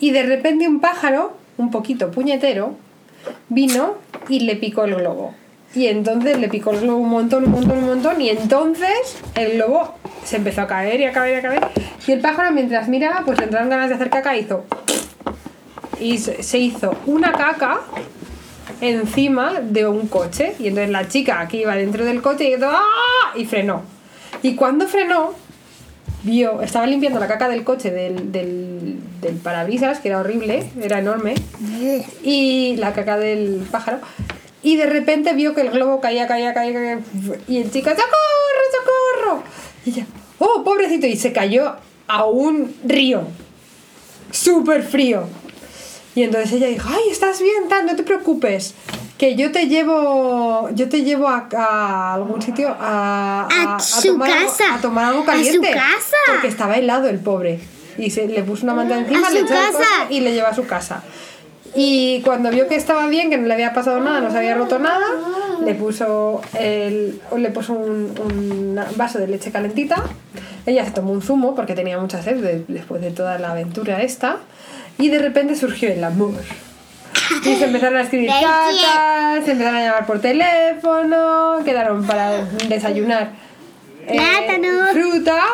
Y 0.00 0.10
de 0.12 0.22
repente 0.22 0.68
un 0.68 0.80
pájaro, 0.80 1.36
un 1.56 1.70
poquito 1.70 2.10
puñetero, 2.10 2.76
vino 3.48 3.94
y 4.28 4.40
le 4.40 4.56
picó 4.56 4.84
el 4.84 4.94
globo. 4.94 5.34
Y 5.74 5.86
entonces 5.86 6.38
le 6.38 6.48
picó 6.48 6.70
el 6.70 6.80
globo 6.80 6.98
un 6.98 7.10
montón, 7.10 7.44
un 7.44 7.50
montón, 7.50 7.78
un 7.78 7.86
montón. 7.86 8.20
Y 8.20 8.30
entonces 8.30 9.18
el 9.34 9.56
globo 9.56 9.94
se 10.24 10.36
empezó 10.36 10.62
a 10.62 10.66
caer 10.66 11.00
y 11.00 11.04
a 11.04 11.12
caer 11.12 11.34
y 11.34 11.38
a 11.38 11.42
caer. 11.42 11.68
Y 12.06 12.12
el 12.12 12.20
pájaro, 12.20 12.52
mientras 12.52 12.88
miraba, 12.88 13.22
pues 13.24 13.38
le 13.38 13.44
entraron 13.44 13.68
ganas 13.68 13.88
de 13.88 13.96
hacer 13.96 14.08
caca 14.08 14.36
hizo. 14.36 14.64
Y 16.00 16.18
se 16.18 16.58
hizo 16.58 16.94
una 17.06 17.32
caca 17.32 17.80
encima 18.80 19.60
de 19.60 19.86
un 19.86 20.08
coche. 20.08 20.54
Y 20.58 20.68
entonces 20.68 20.90
la 20.90 21.08
chica 21.08 21.46
que 21.48 21.58
iba 21.58 21.74
dentro 21.74 22.04
del 22.04 22.22
coche 22.22 22.50
hizo 22.50 22.68
¡ah! 22.70 23.32
y 23.36 23.44
frenó. 23.44 23.82
Y 24.42 24.54
cuando 24.54 24.86
frenó, 24.86 25.34
vio, 26.22 26.62
estaba 26.62 26.86
limpiando 26.86 27.18
la 27.18 27.26
caca 27.26 27.48
del 27.48 27.64
coche 27.64 27.90
del, 27.90 28.30
del, 28.30 28.98
del 29.20 29.36
parabrisas, 29.36 30.00
que 30.00 30.08
era 30.08 30.20
horrible, 30.20 30.70
era 30.80 30.98
enorme, 30.98 31.34
y 32.22 32.76
la 32.76 32.92
caca 32.92 33.18
del 33.18 33.66
pájaro. 33.70 33.98
Y 34.62 34.76
de 34.76 34.86
repente 34.86 35.32
vio 35.34 35.54
que 35.54 35.62
el 35.62 35.70
globo 35.70 36.00
caía, 36.00 36.26
caía, 36.26 36.52
caía, 36.54 36.72
caía, 36.72 37.00
y 37.46 37.58
el 37.58 37.70
chico, 37.70 37.90
¡socorro, 37.90 38.04
socorro! 38.72 39.42
Y 39.84 39.90
ella, 39.90 40.06
¡oh, 40.38 40.62
pobrecito! 40.64 41.06
Y 41.06 41.16
se 41.16 41.32
cayó 41.32 41.74
a 42.06 42.24
un 42.24 42.74
río, 42.84 43.22
súper 44.30 44.82
frío. 44.82 45.28
Y 46.18 46.24
entonces 46.24 46.50
ella 46.50 46.66
dijo, 46.66 46.88
ay, 46.90 47.10
estás 47.12 47.40
bien, 47.40 47.68
tal, 47.68 47.86
no 47.86 47.94
te 47.94 48.02
preocupes, 48.02 48.74
que 49.18 49.36
yo 49.36 49.52
te 49.52 49.68
llevo, 49.68 50.68
yo 50.74 50.88
te 50.88 51.02
llevo 51.04 51.28
a, 51.28 51.46
a 51.56 52.14
algún 52.14 52.42
sitio 52.42 52.74
a, 52.80 53.46
A 53.76 53.78
su 53.78 54.08
tomar 54.08 54.28
algo- 54.32 54.48
casa. 54.50 54.74
a 54.74 54.80
tomar 54.80 55.04
algo 55.04 55.20
A 55.20 55.22
su 55.22 55.26
caliente. 55.30 55.70
casa. 55.70 56.16
Porque 56.26 56.48
estaba 56.48 56.74
helado 56.76 57.08
el 57.08 57.20
pobre. 57.20 57.60
Y 57.98 58.10
se 58.10 58.26
le 58.26 58.42
puso 58.42 58.64
una 58.64 58.74
manta 58.74 58.98
encima, 58.98 59.30
le 59.30 59.40
echó 59.40 59.54
el 59.54 60.12
y 60.12 60.18
le 60.20 60.32
llevó 60.32 60.48
a 60.48 60.54
su 60.54 60.66
casa. 60.66 61.04
Y 61.76 62.20
cuando 62.22 62.50
vio 62.50 62.66
que 62.66 62.74
estaba 62.74 63.06
bien, 63.06 63.30
que 63.30 63.38
no 63.38 63.46
le 63.46 63.54
había 63.54 63.72
pasado 63.72 64.00
nada, 64.00 64.20
no 64.20 64.32
se 64.32 64.38
había 64.38 64.56
roto 64.56 64.80
nada, 64.80 65.06
le 65.64 65.74
puso, 65.76 66.40
el, 66.58 67.20
le 67.36 67.50
puso 67.50 67.74
un, 67.74 68.12
un 68.24 68.80
vaso 68.96 69.20
de 69.20 69.28
leche 69.28 69.52
calentita. 69.52 70.02
Ella 70.66 70.84
se 70.84 70.90
tomó 70.90 71.12
un 71.12 71.22
zumo 71.22 71.54
porque 71.54 71.74
tenía 71.74 71.96
mucha 71.98 72.20
sed 72.24 72.38
de- 72.42 72.64
después 72.66 73.00
de 73.02 73.12
toda 73.12 73.38
la 73.38 73.52
aventura 73.52 74.02
esta. 74.02 74.38
Y 74.98 75.08
de 75.08 75.18
repente 75.18 75.54
surgió 75.54 75.90
el 75.90 76.02
amor. 76.02 76.34
Y 77.44 77.56
se 77.56 77.64
empezaron 77.64 77.98
a 77.98 78.02
escribir 78.02 78.30
cartas, 78.30 79.44
se 79.44 79.52
empezaron 79.52 79.76
a 79.76 79.82
llamar 79.82 80.06
por 80.06 80.20
teléfono, 80.20 81.58
quedaron 81.64 82.06
para 82.06 82.44
desayunar 82.68 83.30
eh, 84.06 84.18
fruta 84.92 85.44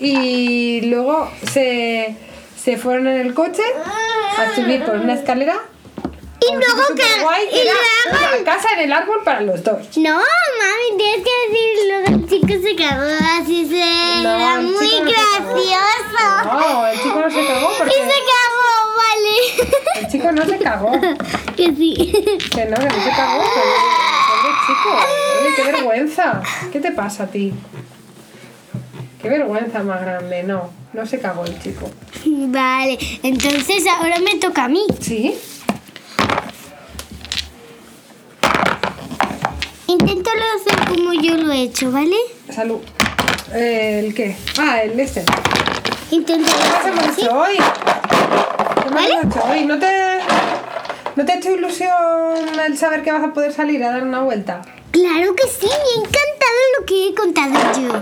y 0.00 0.80
luego 0.82 1.30
se, 1.52 2.14
se 2.62 2.76
fueron 2.76 3.08
en 3.08 3.26
el 3.26 3.34
coche 3.34 3.62
a 4.38 4.54
subir 4.54 4.84
por 4.84 4.96
una 4.96 5.14
escalera. 5.14 5.56
Y 6.40 6.52
luego 6.54 6.94
que- 6.94 7.02
superguay 7.02 7.48
y 7.50 7.64
luego- 7.64 8.34
una 8.36 8.44
casa 8.44 8.68
en 8.74 8.80
el 8.80 8.92
árbol 8.92 9.18
para 9.24 9.40
los 9.40 9.62
dos. 9.64 9.78
No, 9.96 10.14
mami, 10.14 10.96
tienes 10.96 11.24
que 11.24 11.48
decir 11.48 11.88
luego 11.88 12.06
el 12.08 12.28
chico 12.28 12.62
se 12.68 12.76
cagó 12.76 13.40
así 13.40 13.66
se 13.66 14.22
No, 14.22 14.36
era 14.36 14.60
muy 14.60 15.00
no 15.00 15.10
gracioso. 15.10 16.44
No, 16.44 16.86
el 16.86 17.02
chico 17.02 17.18
no 17.20 17.30
se 17.30 17.46
cagó 17.46 17.72
Y 17.72 17.78
porque 17.78 17.94
se 17.94 18.18
cagó, 18.30 18.94
vale. 18.96 20.00
el 20.00 20.08
chico 20.08 20.32
no 20.32 20.44
se 20.46 20.58
cagó. 20.58 20.92
que 21.56 21.74
sí. 21.74 22.12
Que 22.54 22.64
no, 22.66 22.76
que 22.76 22.84
no 22.86 23.04
se 23.04 23.10
cagó. 23.10 23.42
pero- 23.54 23.98
Pobre 24.28 24.54
chico. 24.66 24.90
Oye, 25.40 25.54
qué 25.56 25.62
vergüenza. 25.72 26.42
¿Qué 26.72 26.80
te 26.80 26.92
pasa 26.92 27.24
a 27.24 27.26
ti? 27.26 27.52
Qué 29.20 29.28
vergüenza 29.28 29.82
más 29.82 30.00
grande. 30.00 30.44
No, 30.44 30.70
no 30.92 31.06
se 31.06 31.18
cagó 31.18 31.44
el 31.44 31.60
chico. 31.60 31.90
Vale, 32.24 32.96
entonces 33.22 33.84
ahora 33.88 34.18
me 34.20 34.36
toca 34.36 34.64
a 34.64 34.68
mí. 34.68 34.86
¿Sí? 35.00 35.36
Inténtalo 39.88 40.42
hacer 40.60 40.88
como 40.88 41.12
yo 41.14 41.34
lo 41.36 41.50
he 41.52 41.62
hecho, 41.62 41.90
¿vale? 41.90 42.16
Salud. 42.54 42.78
Eh, 43.54 44.02
¿El 44.04 44.14
qué? 44.14 44.36
Ah, 44.58 44.82
el 44.82 44.98
este. 45.00 45.24
Inténtalo 46.10 46.54
¿Qué 46.84 46.90
más 46.92 47.04
hemos 47.06 47.18
hecho 47.18 47.38
hoy? 47.38 47.56
¿Qué 47.56 48.90
más 48.90 48.94
¿Vale? 48.94 49.14
hemos 49.14 49.36
hecho 49.36 49.44
hoy? 49.50 49.64
¿No 49.64 49.78
te, 49.78 49.86
¿No 51.16 51.24
te 51.24 51.32
ha 51.32 51.36
hecho 51.36 51.50
ilusión 51.52 51.90
el 52.66 52.76
saber 52.78 53.02
que 53.02 53.12
vas 53.12 53.24
a 53.24 53.32
poder 53.32 53.52
salir 53.52 53.82
a 53.82 53.90
dar 53.92 54.02
una 54.02 54.20
vuelta? 54.20 54.60
Claro 54.90 55.34
que 55.34 55.44
sí, 55.48 55.66
me 55.66 55.70
ha 55.72 56.00
encantado 56.00 56.60
lo 56.78 56.86
que 56.86 57.08
he 57.08 57.14
contado 57.14 57.54
yo. 57.80 58.00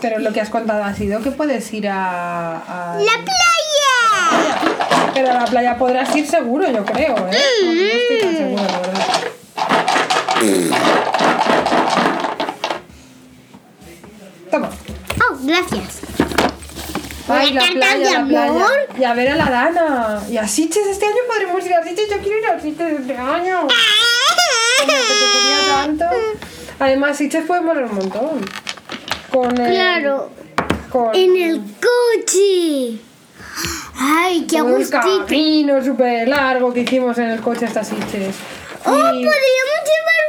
Pero 0.00 0.18
lo 0.18 0.32
que 0.32 0.40
has 0.40 0.48
contado 0.48 0.82
ha 0.82 0.94
sido 0.94 1.20
que 1.20 1.30
puedes 1.30 1.70
ir 1.74 1.88
a... 1.88 2.56
a- 2.56 2.96
¡La 2.96 3.12
playa! 3.24 4.60
Pero 5.12 5.30
a 5.30 5.34
la 5.34 5.44
playa 5.44 5.76
podrás 5.76 6.14
ir 6.16 6.26
seguro, 6.26 6.70
yo 6.70 6.84
creo, 6.86 7.16
¿eh? 7.30 7.38
No, 7.64 7.72
no 7.72 7.80
estoy 7.82 8.20
tan 8.20 8.36
segura, 8.36 8.62
la 8.62 8.78
verdad. 8.78 9.04
Toma. 14.50 14.70
Oh, 15.30 15.36
gracias. 15.42 16.00
Ay, 17.28 17.52
la 17.52 17.60
carta 17.60 17.74
playa, 17.74 17.96
de 17.98 18.04
la 18.12 18.24
playa. 18.26 18.46
amor. 18.50 18.72
Y 18.98 19.04
a 19.04 19.14
ver 19.14 19.28
a 19.30 19.36
la 19.36 19.50
Dana. 19.50 20.22
Y 20.28 20.36
a 20.36 20.48
Sitges 20.48 20.86
este 20.86 21.06
año 21.06 21.14
podremos 21.28 21.64
ir 21.64 21.74
a 21.74 21.82
Sitges. 21.84 22.08
Yo 22.10 22.18
quiero 22.18 22.38
ir 22.38 22.46
a 22.46 22.60
Sitges 22.60 23.00
este 23.00 23.16
año. 23.16 23.68
Quería 24.86 25.68
tanto. 25.68 26.04
Además, 26.80 27.16
Sitges 27.18 27.44
puede 27.46 27.60
morir 27.60 27.84
un 27.84 27.94
montón. 27.94 28.40
Con 29.30 29.60
el, 29.60 29.72
Claro. 29.74 30.30
Con 30.90 31.14
En 31.14 31.36
el 31.36 31.60
coche. 31.80 32.98
Ay, 34.02 34.46
qué 34.48 34.56
el 34.56 34.66
agustito. 34.66 34.98
camino 35.00 35.84
súper 35.84 36.26
largo 36.26 36.72
que 36.72 36.80
hicimos 36.80 37.16
en 37.18 37.30
el 37.30 37.40
coche 37.40 37.66
hasta 37.66 37.84
Sitges. 37.84 38.34
Oh, 38.86 38.90
Y 38.90 38.96
podríamos 38.96 39.22
llevar. 39.22 40.19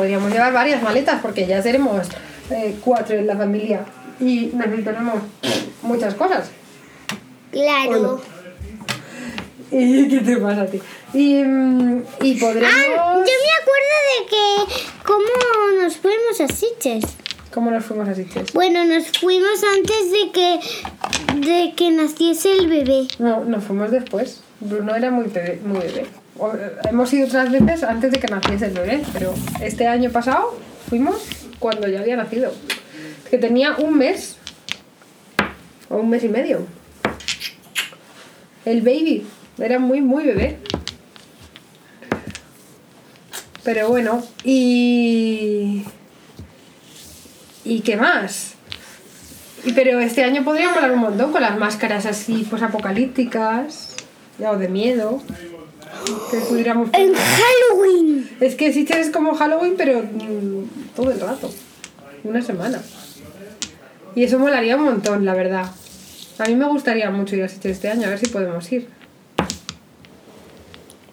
Podríamos 0.00 0.32
llevar 0.32 0.50
varias 0.54 0.82
maletas 0.82 1.20
porque 1.20 1.46
ya 1.46 1.60
seremos 1.60 2.08
eh, 2.50 2.74
cuatro 2.82 3.16
en 3.16 3.26
la 3.26 3.36
familia. 3.36 3.84
Y 4.18 4.46
necesitaremos 4.54 5.16
muchas 5.82 6.14
cosas. 6.14 6.50
Claro. 7.50 8.18
¿Y 9.70 10.08
qué 10.08 10.20
te 10.20 10.38
pasa 10.38 10.62
a 10.62 10.66
ti? 10.66 10.80
Y, 11.12 11.44
mm, 11.44 12.02
y 12.22 12.34
podremos... 12.40 12.72
Ah, 12.72 13.14
yo 13.16 13.34
me 13.44 13.52
acuerdo 13.60 13.96
de 14.08 14.26
que 14.30 15.04
cómo 15.04 15.82
nos 15.82 15.98
fuimos 15.98 16.40
a 16.40 16.48
Sitges. 16.48 17.04
¿Cómo 17.52 17.70
nos 17.70 17.84
fuimos 17.84 18.08
a 18.08 18.14
Sitges? 18.14 18.54
Bueno, 18.54 18.82
nos 18.86 19.06
fuimos 19.18 19.62
antes 19.76 20.12
de 20.12 20.30
que 20.32 20.60
de 21.46 21.74
que 21.76 21.90
naciese 21.90 22.52
el 22.52 22.68
bebé. 22.68 23.06
No, 23.18 23.44
nos 23.44 23.64
fuimos 23.64 23.90
después. 23.90 24.40
Bruno 24.60 24.94
era 24.94 25.10
muy 25.10 25.26
bebé. 25.26 25.60
Muy 25.62 25.80
bebé. 25.80 26.06
Hemos 26.88 27.12
ido 27.12 27.26
otras 27.26 27.50
veces 27.50 27.82
antes 27.82 28.10
de 28.10 28.18
que 28.18 28.26
naciese 28.26 28.66
el 28.66 28.72
bebé, 28.72 29.02
pero 29.12 29.34
este 29.60 29.86
año 29.86 30.10
pasado 30.10 30.56
fuimos 30.88 31.22
cuando 31.58 31.86
ya 31.86 32.00
había 32.00 32.16
nacido. 32.16 32.52
Que 33.30 33.36
tenía 33.36 33.76
un 33.76 33.98
mes 33.98 34.36
o 35.88 35.96
un 35.96 36.08
mes 36.08 36.24
y 36.24 36.28
medio. 36.28 36.66
El 38.64 38.80
baby 38.80 39.26
era 39.58 39.78
muy, 39.78 40.00
muy 40.00 40.24
bebé. 40.24 40.58
Pero 43.62 43.88
bueno, 43.88 44.22
y. 44.42 45.84
¿Y 47.64 47.80
qué 47.80 47.96
más? 47.96 48.54
Pero 49.74 50.00
este 50.00 50.24
año 50.24 50.42
podría 50.42 50.70
molar 50.70 50.92
un 50.92 51.00
montón 51.00 51.32
con 51.32 51.42
las 51.42 51.58
máscaras 51.58 52.06
así, 52.06 52.46
pues 52.48 52.62
apocalípticas, 52.62 53.94
o 54.38 54.56
de 54.56 54.68
miedo. 54.68 55.20
Que 56.30 56.38
pudiéramos. 56.38 56.88
En 56.92 57.12
Halloween. 57.14 58.30
Es 58.40 58.54
que 58.54 58.72
sí 58.72 58.86
es 58.88 59.10
como 59.10 59.34
Halloween, 59.34 59.74
pero 59.76 60.00
mm, 60.02 60.94
todo 60.96 61.10
el 61.10 61.20
rato. 61.20 61.50
Una 62.24 62.42
semana. 62.42 62.80
Y 64.14 64.24
eso 64.24 64.38
molaría 64.38 64.76
un 64.76 64.84
montón, 64.84 65.24
la 65.24 65.34
verdad. 65.34 65.70
A 66.38 66.44
mí 66.46 66.54
me 66.56 66.66
gustaría 66.66 67.10
mucho 67.10 67.36
ir 67.36 67.44
a 67.44 67.48
sitio 67.48 67.70
este 67.70 67.88
año, 67.90 68.06
a 68.06 68.10
ver 68.10 68.18
si 68.18 68.26
podemos 68.26 68.70
ir. 68.72 68.88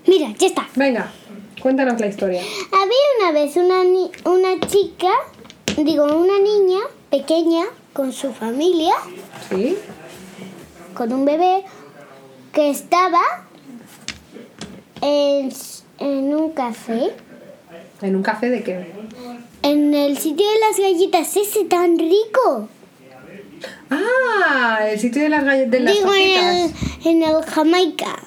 Mira, 0.05 0.33
ya 0.37 0.47
está. 0.47 0.67
Venga, 0.75 1.11
cuéntanos 1.61 1.99
la 1.99 2.07
historia. 2.07 2.41
Había 2.71 2.97
una 3.19 3.31
vez 3.39 3.55
una, 3.57 3.83
ni- 3.83 4.11
una 4.25 4.59
chica, 4.67 5.09
digo, 5.77 6.05
una 6.05 6.39
niña 6.39 6.79
pequeña 7.11 7.65
con 7.93 8.13
su 8.13 8.31
familia, 8.33 8.93
¿Sí? 9.49 9.77
con 10.93 11.11
un 11.11 11.25
bebé, 11.25 11.63
que 12.53 12.69
estaba 12.69 13.19
en, 15.01 15.51
en 15.99 16.35
un 16.35 16.51
café, 16.51 17.11
¿En 18.01 18.15
un 18.15 18.23
café 18.23 18.49
de 18.49 18.63
qué? 18.63 18.91
en 19.63 19.93
el 19.93 20.17
sitio 20.17 20.45
de 20.47 20.59
las 20.59 20.79
galletas, 20.79 21.35
ese 21.35 21.65
tan 21.65 21.97
rico. 21.97 22.69
Ah, 23.89 24.79
el 24.87 24.99
sitio 24.99 25.23
de 25.23 25.29
las 25.29 25.43
galletas 25.43 25.71
de 25.71 25.79
las 25.79 25.93
digo, 25.95 26.13
en 26.13 26.21
el, 26.21 26.71
tortitas. 26.71 27.05
en 27.05 27.23
el 27.23 27.43
Jamaica. 27.43 28.19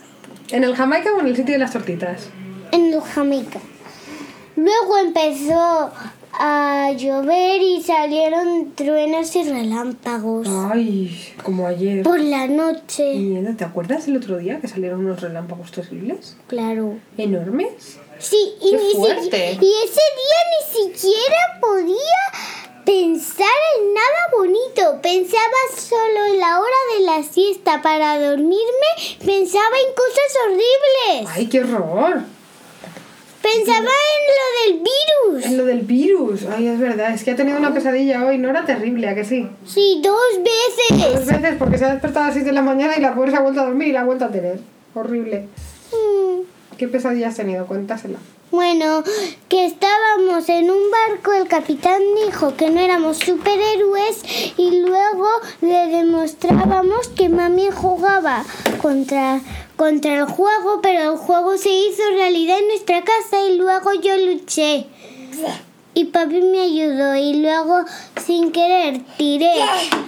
¿En 0.50 0.64
el 0.64 0.74
Jamaica 0.74 1.10
o 1.16 1.20
en 1.20 1.26
el 1.28 1.36
sitio 1.36 1.52
de 1.54 1.58
las 1.58 1.72
tortitas? 1.72 2.28
En 2.72 2.92
el 2.92 3.00
Jamaica. 3.00 3.60
Luego 4.56 4.98
empezó 4.98 5.90
a 6.32 6.92
llover 6.96 7.60
y 7.62 7.82
salieron 7.82 8.72
truenos 8.74 9.34
y 9.36 9.42
relámpagos. 9.44 10.46
Ay, 10.72 11.34
como 11.44 11.66
ayer. 11.66 12.02
Por 12.02 12.20
la 12.20 12.46
noche, 12.46 13.14
Mierda, 13.14 13.56
¿te 13.56 13.64
acuerdas 13.64 14.06
el 14.08 14.16
otro 14.16 14.38
día 14.38 14.60
que 14.60 14.68
salieron 14.68 15.00
unos 15.04 15.20
relámpagos 15.20 15.70
terribles? 15.72 16.36
claro. 16.46 16.96
¿Enormes? 17.18 17.98
Sí, 18.18 18.52
y, 18.60 18.70
¡Qué 18.70 18.76
ni 18.76 18.90
si- 18.92 18.98
y 18.98 19.72
ese 19.84 20.06
día 20.20 20.40
ni 20.50 20.92
siquiera 20.92 21.58
podía 21.60 21.96
pensar 22.84 23.46
en 23.78 23.94
nada 23.94 24.36
bonito. 24.36 25.00
Pensaba 25.02 25.56
solo 25.76 26.26
en 26.34 26.38
la 26.40 26.60
hora 26.60 26.76
de 26.98 27.04
la 27.06 27.22
siesta 27.22 27.80
para 27.82 28.18
dormirme. 28.20 28.90
Pensaba 29.24 29.76
en 29.86 29.94
cosas 29.94 30.36
horribles. 30.44 31.30
¡Ay, 31.34 31.46
qué 31.48 31.60
horror! 31.60 32.22
Pensaba 33.54 33.78
en 33.80 34.22
lo 34.38 34.74
del 34.74 34.82
virus. 34.82 35.46
En 35.46 35.56
lo 35.58 35.64
del 35.64 35.80
virus. 35.82 36.46
Ay, 36.46 36.66
es 36.68 36.78
verdad. 36.78 37.12
Es 37.14 37.24
que 37.24 37.30
ha 37.32 37.36
tenido 37.36 37.58
una 37.58 37.72
pesadilla 37.74 38.24
hoy. 38.26 38.38
No 38.38 38.50
era 38.50 38.64
terrible, 38.64 39.08
¿a 39.08 39.14
que 39.14 39.24
sí? 39.24 39.48
Sí, 39.66 40.00
dos 40.02 40.14
Dos 40.90 41.18
veces. 41.24 41.26
veces 41.26 41.56
porque 41.58 41.78
se 41.78 41.84
ha 41.84 41.92
despertado 41.92 42.24
a 42.24 42.28
las 42.28 42.34
6 42.34 42.46
de 42.46 42.52
la 42.52 42.62
mañana 42.62 42.94
y 42.96 43.00
la 43.00 43.14
pobre 43.14 43.30
se 43.30 43.36
ha 43.36 43.40
vuelto 43.40 43.60
a 43.60 43.64
dormir 43.66 43.88
y 43.88 43.92
la 43.92 44.00
ha 44.00 44.04
vuelto 44.04 44.24
a 44.24 44.30
tener. 44.30 44.58
Horrible. 44.94 45.46
Mm. 45.92 46.76
¿Qué 46.76 46.88
pesadilla 46.88 47.28
has 47.28 47.36
tenido? 47.36 47.66
Cuéntasela. 47.66 48.18
Bueno, 48.50 49.04
que 49.48 49.64
estábamos 49.64 50.48
en 50.48 50.72
un 50.72 50.80
barco, 50.90 51.32
el 51.32 51.46
capitán 51.46 52.02
dijo 52.26 52.56
que 52.56 52.68
no 52.68 52.80
éramos 52.80 53.18
superhéroes 53.18 54.24
y 54.56 54.80
luego 54.80 55.28
le 55.60 55.86
demostrábamos 55.86 57.08
que 57.08 57.28
mami 57.28 57.68
jugaba 57.70 58.44
contra, 58.82 59.40
contra 59.76 60.18
el 60.18 60.24
juego, 60.24 60.80
pero 60.82 61.12
el 61.12 61.18
juego 61.18 61.56
se 61.58 61.70
hizo 61.70 62.02
realidad 62.12 62.58
en 62.58 62.66
nuestra 62.66 63.04
casa 63.04 63.40
y 63.48 63.56
luego 63.56 63.92
yo 63.94 64.16
luché. 64.16 64.86
Y 65.94 66.06
papi 66.06 66.42
me 66.42 66.62
ayudó 66.62 67.14
y 67.14 67.34
luego 67.34 67.84
sin 68.20 68.50
querer 68.50 69.00
tiré 69.16 69.54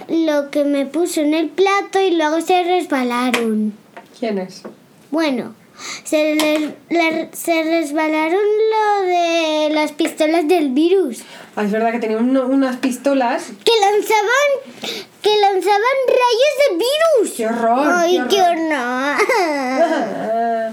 lo 0.09 0.51
que 0.51 0.65
me 0.65 0.85
puso 0.85 1.21
en 1.21 1.33
el 1.33 1.47
plato 1.47 2.01
y 2.01 2.11
luego 2.11 2.41
se 2.41 2.61
resbalaron. 2.63 3.73
¿Quién 4.19 4.37
es? 4.37 4.63
Bueno, 5.11 5.55
se, 6.03 6.35
le- 6.35 6.75
le- 6.89 7.29
se 7.33 7.63
resbalaron 7.63 8.39
lo 8.41 9.05
de 9.07 9.69
las 9.71 9.91
pistolas 9.91 10.47
del 10.47 10.69
virus. 10.71 11.19
Ah, 11.55 11.63
es 11.63 11.71
verdad 11.71 11.91
que 11.91 11.99
tenía 11.99 12.17
uno- 12.17 12.45
unas 12.47 12.77
pistolas. 12.77 13.45
Que 13.63 13.71
lanzaban, 13.79 15.01
que 15.21 15.29
lanzaban 15.39 15.97
rayos 16.07 16.55
de 16.69 16.75
virus. 16.77 17.37
¡Qué 17.37 17.45
horror! 17.47 17.87
Ay, 17.91 18.21
qué 18.29 18.35
qué 18.35 18.41
horror! 18.41 19.17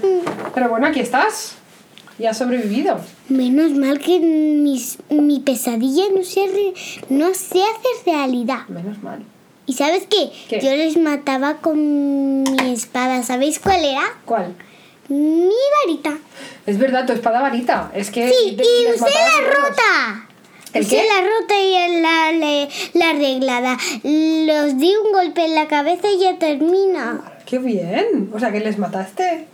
horror. 0.01 0.31
Pero 0.53 0.69
bueno, 0.69 0.87
aquí 0.87 0.99
estás. 0.99 1.55
Y 2.19 2.25
has 2.25 2.37
sobrevivido. 2.37 2.99
Menos 3.29 3.71
mal 3.71 3.97
que 3.99 4.19
mis, 4.19 4.97
mi 5.09 5.39
pesadilla 5.39 6.03
no 6.15 6.23
se, 6.23 6.45
re- 6.47 6.73
no 7.09 7.33
se 7.33 7.61
hace 7.63 7.87
realidad. 8.05 8.67
Menos 8.67 9.01
mal. 9.01 9.23
¿Y 9.65 9.73
sabes 9.73 10.03
qué? 10.09 10.29
¿Qué? 10.49 10.59
Yo 10.59 10.69
les 10.75 10.97
mataba 10.97 11.57
con 11.57 12.43
mi 12.43 12.73
espada. 12.73 13.23
¿Sabéis 13.23 13.59
cuál 13.59 13.83
era? 13.85 14.03
¿Cuál? 14.25 14.53
Mi 15.11 15.53
varita. 15.85 16.17
Es 16.65 16.77
verdad, 16.77 17.05
tu 17.05 17.13
espada 17.13 17.41
varita. 17.41 17.91
Es 17.93 18.09
que. 18.11 18.29
Sí, 18.29 18.57
y 18.57 18.87
usé 18.91 19.09
la 19.09 19.53
rota. 19.53 20.27
¿El 20.73 20.83
usé 20.85 20.95
qué? 21.01 21.05
la 21.07 21.21
rota 21.27 21.59
y 21.59 22.01
la, 22.01 22.31
le- 22.31 22.69
la 22.93 23.09
arreglada. 23.09 23.77
Los 24.03 24.77
di 24.77 24.95
un 24.95 25.11
golpe 25.11 25.43
en 25.43 25.55
la 25.55 25.67
cabeza 25.67 26.09
y 26.09 26.19
ya 26.19 26.39
termina. 26.39 27.21
¡Qué 27.45 27.57
bien! 27.59 28.31
O 28.33 28.39
sea, 28.39 28.51
que 28.53 28.61
les 28.61 28.77
mataste. 28.77 29.47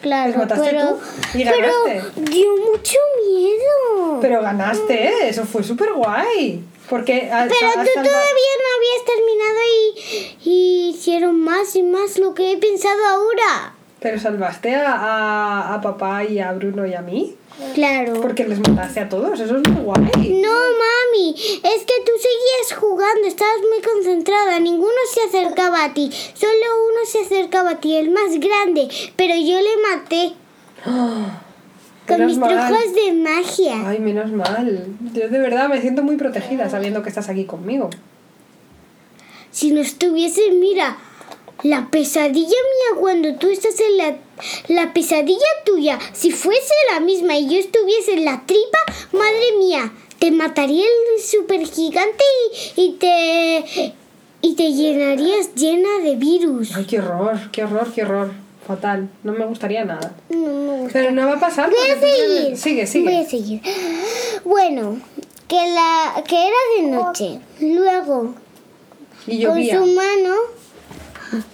Claro, 0.00 0.28
¿Les 0.30 0.36
mataste 0.38 0.70
pero, 0.70 0.88
tú? 0.88 1.38
¿Y 1.38 1.44
pero 1.44 1.84
ganaste? 1.84 2.20
dio 2.32 2.56
mucho 2.56 2.98
miedo. 3.28 4.18
Pero 4.22 4.40
ganaste, 4.40 5.08
¿eh? 5.08 5.28
Eso 5.28 5.44
fue 5.44 5.62
súper 5.62 5.92
guay. 5.92 6.64
Porque. 6.88 7.30
has- 7.30 7.48
Pero 7.48 7.70
tú 7.72 7.90
todavía 7.94 8.54
no 8.62 8.68
habías 8.76 9.04
terminado 9.06 9.60
y, 9.74 10.48
y 10.50 10.88
hicieron 10.94 11.38
más 11.38 11.76
y 11.76 11.82
más 11.82 12.18
lo 12.18 12.34
que 12.34 12.52
he 12.52 12.56
pensado 12.56 13.04
ahora. 13.04 13.74
Pero 14.02 14.18
salvaste 14.18 14.74
a, 14.74 14.92
a, 14.94 15.74
a 15.74 15.80
papá 15.80 16.24
y 16.24 16.40
a 16.40 16.52
Bruno 16.52 16.84
y 16.86 16.94
a 16.94 17.02
mí. 17.02 17.36
Claro. 17.74 18.20
Porque 18.20 18.46
les 18.46 18.58
mataste 18.58 19.00
a 19.00 19.08
todos. 19.08 19.38
Eso 19.38 19.56
es 19.58 19.68
muy 19.68 19.82
guay. 19.82 20.40
No, 20.42 20.50
mami, 20.50 21.34
es 21.36 21.84
que 21.84 21.94
tú 22.04 22.12
seguías 22.18 22.80
jugando, 22.80 23.26
estabas 23.28 23.58
muy 23.60 23.82
concentrada, 23.82 24.58
ninguno 24.58 24.92
se 25.12 25.20
acercaba 25.22 25.84
a 25.84 25.94
ti, 25.94 26.10
solo 26.34 26.52
uno 26.52 27.06
se 27.06 27.20
acercaba 27.20 27.70
a 27.72 27.80
ti, 27.80 27.96
el 27.96 28.10
más 28.10 28.38
grande, 28.40 28.88
pero 29.16 29.34
yo 29.34 29.58
le 29.60 29.76
maté 29.90 30.32
con 32.08 32.26
mis 32.26 32.38
mal. 32.38 32.68
trucos 32.68 32.94
de 32.94 33.12
magia. 33.12 33.88
Ay, 33.88 33.98
menos 34.00 34.32
mal. 34.32 34.86
Yo 35.12 35.28
de 35.28 35.38
verdad 35.38 35.68
me 35.68 35.80
siento 35.80 36.02
muy 36.02 36.16
protegida 36.16 36.68
sabiendo 36.68 37.02
que 37.02 37.10
estás 37.10 37.28
aquí 37.28 37.44
conmigo. 37.44 37.90
Si 39.50 39.70
no 39.70 39.80
estuviese, 39.80 40.50
mira, 40.52 40.96
la 41.62 41.88
pesadilla 41.90 42.48
mía 42.48 43.00
cuando 43.00 43.34
tú 43.36 43.48
estás 43.50 43.78
en 43.80 43.96
la... 43.98 44.16
La 44.68 44.92
pesadilla 44.92 45.46
tuya, 45.64 45.98
si 46.12 46.32
fuese 46.32 46.74
la 46.92 47.00
misma 47.00 47.36
y 47.36 47.48
yo 47.48 47.58
estuviese 47.58 48.14
en 48.14 48.24
la 48.24 48.42
tripa, 48.44 48.78
madre 49.12 49.56
mía, 49.58 49.92
te 50.18 50.32
mataría 50.32 50.84
el 50.84 51.22
super 51.22 51.64
gigante 51.64 52.24
y, 52.76 52.82
y 52.82 52.92
te... 52.92 53.94
Y 54.44 54.54
te 54.56 54.72
llenarías 54.72 55.54
llena 55.54 56.00
de 56.02 56.16
virus. 56.16 56.74
Ay, 56.74 56.84
qué 56.84 56.98
horror, 56.98 57.38
qué 57.52 57.62
horror, 57.62 57.92
qué 57.94 58.02
horror. 58.02 58.32
Fatal. 58.66 59.08
No 59.22 59.32
me 59.32 59.44
gustaría 59.46 59.84
nada. 59.84 60.14
No 60.30 60.38
me 60.38 60.76
gusta. 60.78 60.92
Pero 60.92 61.12
no 61.12 61.26
va 61.26 61.34
a 61.34 61.40
pasar. 61.40 61.70
Voy 61.70 61.90
a 61.90 62.00
seguir. 62.00 62.56
Sigue, 62.56 62.86
sigue. 62.88 63.04
Voy 63.04 63.24
a 63.24 63.28
seguir. 63.28 63.60
Bueno, 64.44 65.00
que 65.46 65.56
la 65.56 66.24
que 66.26 66.48
era 66.48 66.56
de 66.76 66.82
noche. 66.88 67.40
Luego, 67.60 68.34
Y 69.28 69.44
con 69.44 69.64
su 69.64 69.86
mano 69.94 70.34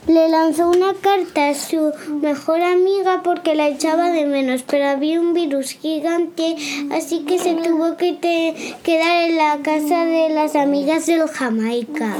le 0.06 0.28
lanzó 0.28 0.68
una 0.70 0.94
carta 0.94 1.48
a 1.48 1.54
su 1.54 1.92
mejor 2.22 2.60
amiga 2.62 3.22
porque 3.22 3.54
la 3.54 3.68
echaba 3.68 4.10
de 4.10 4.26
menos, 4.26 4.62
pero 4.62 4.86
había 4.88 5.20
un 5.20 5.34
virus 5.34 5.70
gigante, 5.72 6.56
así 6.92 7.20
que 7.24 7.38
se 7.38 7.54
tuvo 7.54 7.96
que 7.96 8.12
te- 8.14 8.54
quedar 8.82 9.28
en 9.28 9.36
la 9.36 9.58
casa 9.62 10.04
de 10.04 10.28
las 10.30 10.56
amigas 10.56 11.06
del 11.06 11.26
Jamaica. 11.28 12.16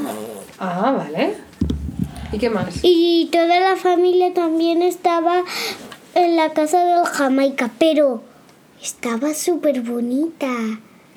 Ah, 0.58 0.92
vale. 0.96 1.34
¿Y 2.32 2.38
qué 2.38 2.50
más? 2.50 2.80
Y 2.82 3.28
toda 3.32 3.58
la 3.60 3.76
familia 3.76 4.34
también 4.34 4.82
estaba 4.82 5.42
en 6.14 6.36
la 6.36 6.50
casa 6.52 6.84
del 6.84 7.04
Jamaica, 7.06 7.70
pero 7.78 8.22
estaba 8.82 9.32
súper 9.34 9.80
bonita. 9.80 10.48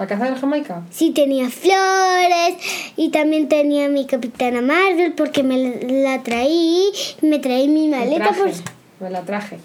¿La 0.01 0.07
casa 0.07 0.25
del 0.25 0.35
Jamaica? 0.35 0.81
Sí, 0.89 1.11
tenía 1.11 1.47
flores 1.51 2.55
y 2.95 3.09
también 3.09 3.47
tenía 3.47 3.87
mi 3.87 4.07
capitana 4.07 4.59
Marvel 4.59 5.13
porque 5.13 5.43
me 5.43 5.75
la, 6.03 6.23
traí. 6.23 6.91
Me 7.21 7.37
traí 7.37 7.67
mi 7.67 7.87
Me 7.87 7.97
maleta 7.97 8.33
traje. 8.33 8.39
por... 8.41 8.51
Me 8.99 9.11
la 9.11 9.21
traje. 9.21 9.59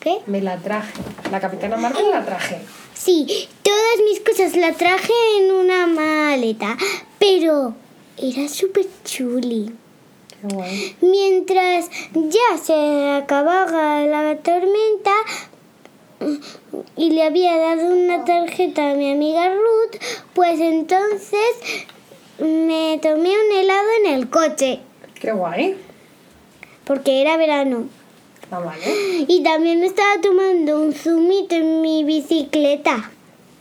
¿Qué? 0.00 0.16
Me 0.28 0.40
la 0.40 0.56
traje. 0.56 0.94
La 1.30 1.40
capitana 1.40 1.76
Marvel 1.76 2.10
la 2.10 2.24
traje. 2.24 2.56
Sí, 2.94 3.26
todas 3.62 3.98
mis 4.08 4.20
cosas 4.20 4.56
la 4.56 4.72
traje 4.72 5.12
en 5.38 5.52
una 5.52 5.88
maleta, 5.88 6.78
pero 7.18 7.74
era 8.16 8.48
súper 8.48 8.86
chuli. 9.04 9.70
Qué 10.40 10.54
guay. 10.54 10.96
Mientras 11.02 11.90
ya 12.14 12.56
se 12.64 13.10
acababa 13.10 14.06
la 14.06 14.38
tormenta 14.38 15.12
y 16.96 17.10
le 17.10 17.22
había 17.24 17.56
dado 17.56 17.86
una 17.94 18.24
tarjeta 18.24 18.90
a 18.90 18.94
mi 18.94 19.10
amiga 19.12 19.54
Ruth, 19.54 20.00
pues 20.34 20.60
entonces 20.60 21.84
me 22.38 22.98
tomé 23.02 23.30
un 23.30 23.56
helado 23.56 23.88
en 24.04 24.14
el 24.14 24.30
coche, 24.30 24.80
Qué 25.20 25.32
guay. 25.32 25.76
porque 26.84 27.20
era 27.20 27.36
verano. 27.36 27.88
Ah, 28.50 28.58
vale. 28.60 28.80
Y 29.26 29.42
también 29.42 29.80
me 29.80 29.86
estaba 29.86 30.20
tomando 30.20 30.80
un 30.80 30.92
zumito 30.92 31.54
en 31.56 31.80
mi 31.80 32.04
bicicleta. 32.04 33.10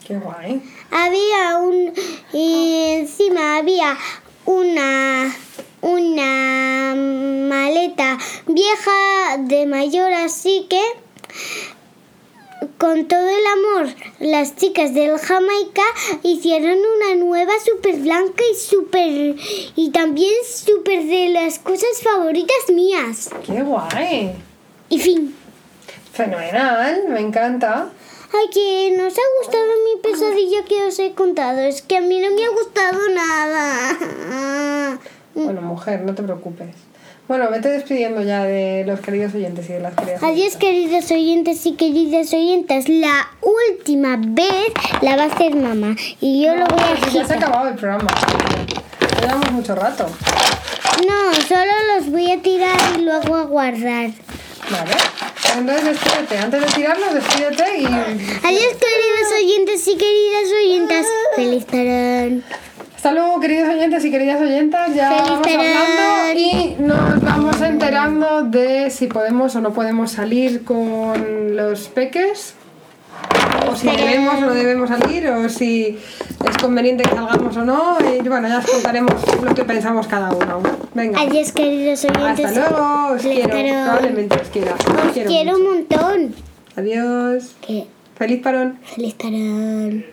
Qué 0.06 0.18
guay. 0.18 0.62
Había 0.92 1.58
un... 1.58 1.94
Y 2.34 2.96
encima 3.00 3.58
había 3.58 3.98
una 4.46 5.34
una 5.82 6.94
maleta 6.96 8.18
vieja 8.48 9.38
de 9.38 9.66
mayor, 9.66 10.13
así 10.13 10.66
que 10.70 10.82
con 12.84 13.08
todo 13.08 13.30
el 13.30 13.46
amor, 13.48 13.96
las 14.19 14.58
chicas 14.58 14.93
del 14.93 15.17
Jamaica 15.17 15.84
hicieron 16.22 16.78
una 16.80 17.15
nueva 17.15 17.54
súper 17.65 17.96
blanca 17.96 18.43
y 18.52 18.56
súper... 18.56 19.38
y 19.78 19.91
también 19.91 20.34
súper 20.54 21.06
de 21.06 21.30
las 21.30 21.60
cosas 21.60 22.02
favoritas 22.04 22.58
mías. 22.74 23.30
¡Qué 23.46 23.62
guay! 23.62 24.36
Y 24.89 25.00
fin. 25.00 25.34
Fenomenal, 26.12 27.06
me 27.08 27.22
encanta. 27.22 27.89
Ay, 28.34 28.50
que 28.54 28.93
nos 28.98 29.13
ha 29.13 29.22
gustado 29.39 29.72
mi 29.86 30.02
pesadilla 30.02 30.65
que 30.65 30.84
os 30.84 31.00
he 31.00 31.13
contado. 31.13 31.62
Es 31.62 31.82
que 31.84 31.96
a 31.96 32.02
mí 32.02 32.19
no 32.19 32.36
me 32.36 32.43
ha 32.43 32.50
gustado 32.50 33.00
nada. 33.15 35.00
Bueno, 35.36 35.62
mujer, 35.62 36.02
no 36.02 36.13
te 36.13 36.22
preocupes. 36.22 36.76
Bueno, 37.25 37.49
vete 37.49 37.69
despidiendo 37.69 38.21
ya 38.21 38.43
de 38.43 38.83
los 38.86 38.99
queridos 38.99 39.33
oyentes 39.33 39.69
y 39.69 39.73
de 39.73 39.79
las 39.79 39.95
queridas. 39.95 40.21
Adiós, 40.21 40.57
queridos 40.57 41.09
oyentes 41.09 41.65
y 41.65 41.75
queridas 41.75 42.33
oyentas. 42.33 42.89
La 42.89 43.29
última 43.41 44.17
vez 44.19 44.73
la 45.01 45.15
va 45.15 45.23
a 45.23 45.25
hacer 45.27 45.55
mamá. 45.55 45.95
Y 46.19 46.43
yo 46.43 46.53
lo 46.55 46.65
voy 46.65 46.81
a 46.81 46.91
oyentes. 46.91 47.13
Ya 47.13 47.25
se 47.25 47.33
ha 47.33 47.38
acabado 47.38 47.69
el 47.69 47.75
programa. 47.75 48.09
Llevamos 49.21 49.51
mucho 49.53 49.73
rato. 49.73 50.05
No, 51.07 51.33
solo 51.47 51.71
los 51.95 52.12
voy 52.12 52.29
a 52.29 52.41
tirar 52.41 52.77
y 52.97 53.01
luego 53.03 53.36
a 53.36 53.43
guardar. 53.43 54.12
Vale. 54.69 54.91
Entonces 55.57 55.86
despídete. 55.86 56.38
Antes 56.38 56.62
de 56.62 56.67
tirarlos, 56.67 57.13
despídete 57.13 57.77
y. 57.79 57.86
Adiós, 57.86 58.73
queridos 58.73 59.31
oyentes 59.41 59.88
y 59.88 59.97
queridas 59.97 60.51
oyentas. 60.62 61.05
Feliz 61.38 61.65
tarón. 61.67 62.43
Hasta 63.04 63.16
luego, 63.16 63.38
queridos 63.42 63.68
oyentes 63.68 64.06
y 64.06 64.12
queridas 64.12 64.39
oyentas. 64.39 64.96
Ya 64.96 65.10
Feliz 65.10 65.28
vamos 65.28 65.48
hablando 65.50 66.39
y 66.39 66.76
nos 66.80 67.22
vamos 67.22 67.62
enterando 67.62 68.44
de 68.44 68.89
si 68.92 69.08
podemos 69.08 69.54
o 69.58 69.60
no 69.60 69.74
podemos 69.74 70.12
salir 70.12 70.63
con 70.63 71.54
los 71.54 71.89
peques. 71.89 72.56
O 73.70 73.76
si 73.76 73.88
debemos 73.88 74.36
o 74.36 74.42
no 74.46 74.54
debemos 74.54 74.88
salir, 74.88 75.28
o 75.28 75.50
si 75.50 76.00
es 76.48 76.58
conveniente 76.62 77.04
que 77.04 77.13
salgamos 77.13 77.58
o 77.58 77.66
no. 77.66 77.98
Y 78.00 78.26
bueno, 78.26 78.48
ya 78.48 78.60
os 78.60 78.68
contaremos 78.68 79.12
lo 79.44 79.54
que 79.54 79.66
pensamos 79.66 80.08
cada 80.08 80.32
uno. 80.32 80.62
Venga. 80.94 81.20
Adiós, 81.20 81.52
queridos 81.52 82.06
oyentes. 82.06 82.46
Hasta 82.46 82.70
luego, 82.70 83.16
os 83.16 83.22
quiero. 83.22 83.50
Probablemente 83.50 84.42
os 84.42 84.48
quiera. 84.48 84.76
Os 84.76 85.12
quiero. 85.12 85.30
Quiero 85.30 85.58
un 85.58 85.63
montón. 85.66 86.36
Adiós. 86.78 87.54
Que 87.60 87.86
Feliz 88.18 88.42
parón. 88.42 88.80
feliz 88.96 89.16
tarón. 89.16 90.06